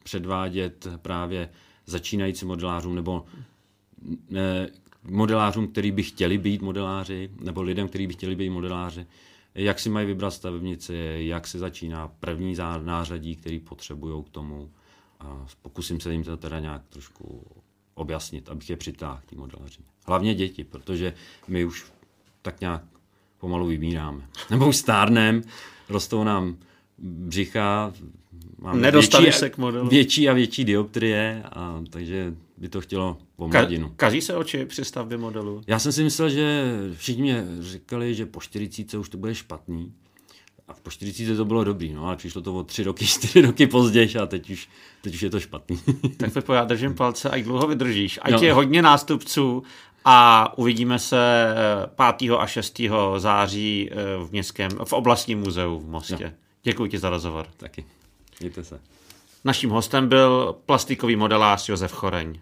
předvádět 0.04 0.88
právě 1.02 1.50
začínajícím 1.86 2.48
modelářům 2.48 2.96
nebo 2.96 3.26
ne, 4.30 4.70
modelářům, 5.04 5.68
kteří 5.68 5.92
by 5.92 6.04
chtěli 6.04 6.38
být 6.38 6.62
modeláři, 6.62 7.32
nebo 7.40 7.62
lidem, 7.62 7.88
kteří 7.88 8.08
by 8.08 8.14
chtěli 8.14 8.36
být 8.36 8.50
modeláři, 8.50 9.06
jak 9.56 9.80
si 9.80 9.90
mají 9.90 10.08
vybrat 10.08 10.32
stavebnici, 10.32 10.96
jak 11.18 11.48
se 11.48 11.60
začíná 11.60 12.08
první 12.08 12.56
nářadí, 12.84 13.36
který 13.36 13.60
potřebují 13.60 14.24
k 14.24 14.30
tomu. 14.30 14.72
A 15.20 15.46
pokusím 15.62 16.00
se 16.00 16.12
jim 16.12 16.24
to 16.24 16.38
teda 16.38 16.60
nějak 16.60 16.82
trošku 16.90 17.46
objasnit, 17.96 18.50
abych 18.50 18.70
je 18.70 18.78
přitáhl 18.78 19.20
k 19.26 19.32
modelaři. 19.32 19.80
Hlavně 20.08 20.36
děti, 20.36 20.64
protože 20.64 21.14
my 21.48 21.66
už 21.66 21.86
tak 22.42 22.62
nějak 22.62 22.84
pomalu 23.38 23.68
vybíráme. 23.68 24.22
Nebo 24.50 24.68
už 24.68 24.76
stárnem, 24.78 25.42
rostou 25.90 26.24
nám 26.24 26.58
břicha, 26.98 27.94
mám 28.60 28.82
větší, 28.82 29.32
se 29.32 29.50
k 29.50 29.58
modelu. 29.58 29.90
větší 29.90 30.30
a 30.30 30.34
větší 30.34 30.66
dioptrie, 30.66 31.44
a, 31.46 31.84
takže 31.90 32.34
by 32.58 32.70
to 32.70 32.82
chtělo 32.82 33.18
pomladinu. 33.36 33.88
Ka- 33.88 33.96
kazí 33.96 34.22
se 34.22 34.36
oči 34.36 34.66
při 34.66 34.86
stavbě 34.86 35.18
modelu? 35.18 35.62
Já 35.68 35.80
jsem 35.80 35.92
si 35.92 36.04
myslel, 36.04 36.30
že 36.30 36.74
všichni 36.96 37.22
mě 37.22 37.46
říkali, 37.60 38.16
že 38.16 38.26
po 38.26 38.42
40 38.42 38.98
už 38.98 39.10
to 39.10 39.18
bude 39.18 39.36
špatný. 39.36 39.94
A 40.72 40.76
po 40.84 40.92
40 40.92 41.36
to 41.36 41.46
bylo 41.46 41.64
dobrý, 41.64 41.94
no 41.94 42.06
ale 42.06 42.16
přišlo 42.16 42.42
to 42.42 42.54
o 42.54 42.64
tři 42.64 42.84
roky, 42.84 43.06
čtyři 43.08 43.42
roky 43.42 43.68
později 43.68 44.18
a 44.18 44.26
teď 44.26 44.50
už, 44.50 44.70
teď 45.02 45.14
už 45.14 45.22
je 45.22 45.30
to 45.30 45.40
špatný. 45.40 45.80
tak 46.18 46.34
Pepo, 46.34 46.54
já 46.54 46.64
držím 46.64 46.96
palce, 46.96 47.30
ať 47.30 47.42
dlouho 47.44 47.68
vydržíš. 47.68 48.20
Ať 48.22 48.32
no. 48.32 48.40
je 48.42 48.54
hodně 48.54 48.82
nástupců 48.82 49.64
a 50.06 50.48
uvidíme 50.58 51.00
se 51.00 51.54
5. 52.18 52.32
a 52.38 52.48
6. 52.48 52.82
září 53.18 53.90
eh, 53.92 53.96
v 54.26 54.32
městském, 54.32 54.72
v 54.84 54.94
oblastním 54.94 55.40
muzeu 55.40 55.80
v 55.80 55.90
Mostě. 55.90 56.26
No. 56.26 56.32
Děkuji 56.64 56.88
ti 56.88 57.00
za 57.00 57.10
rozhovor. 57.10 57.48
Taky. 57.58 57.86
Mějte 58.40 58.64
se. 58.64 58.80
Naším 59.44 59.70
hostem 59.70 60.10
byl 60.10 60.56
plastikový 60.66 61.16
modelář 61.16 61.70
Josef 61.70 61.92
Choreň. 61.92 62.40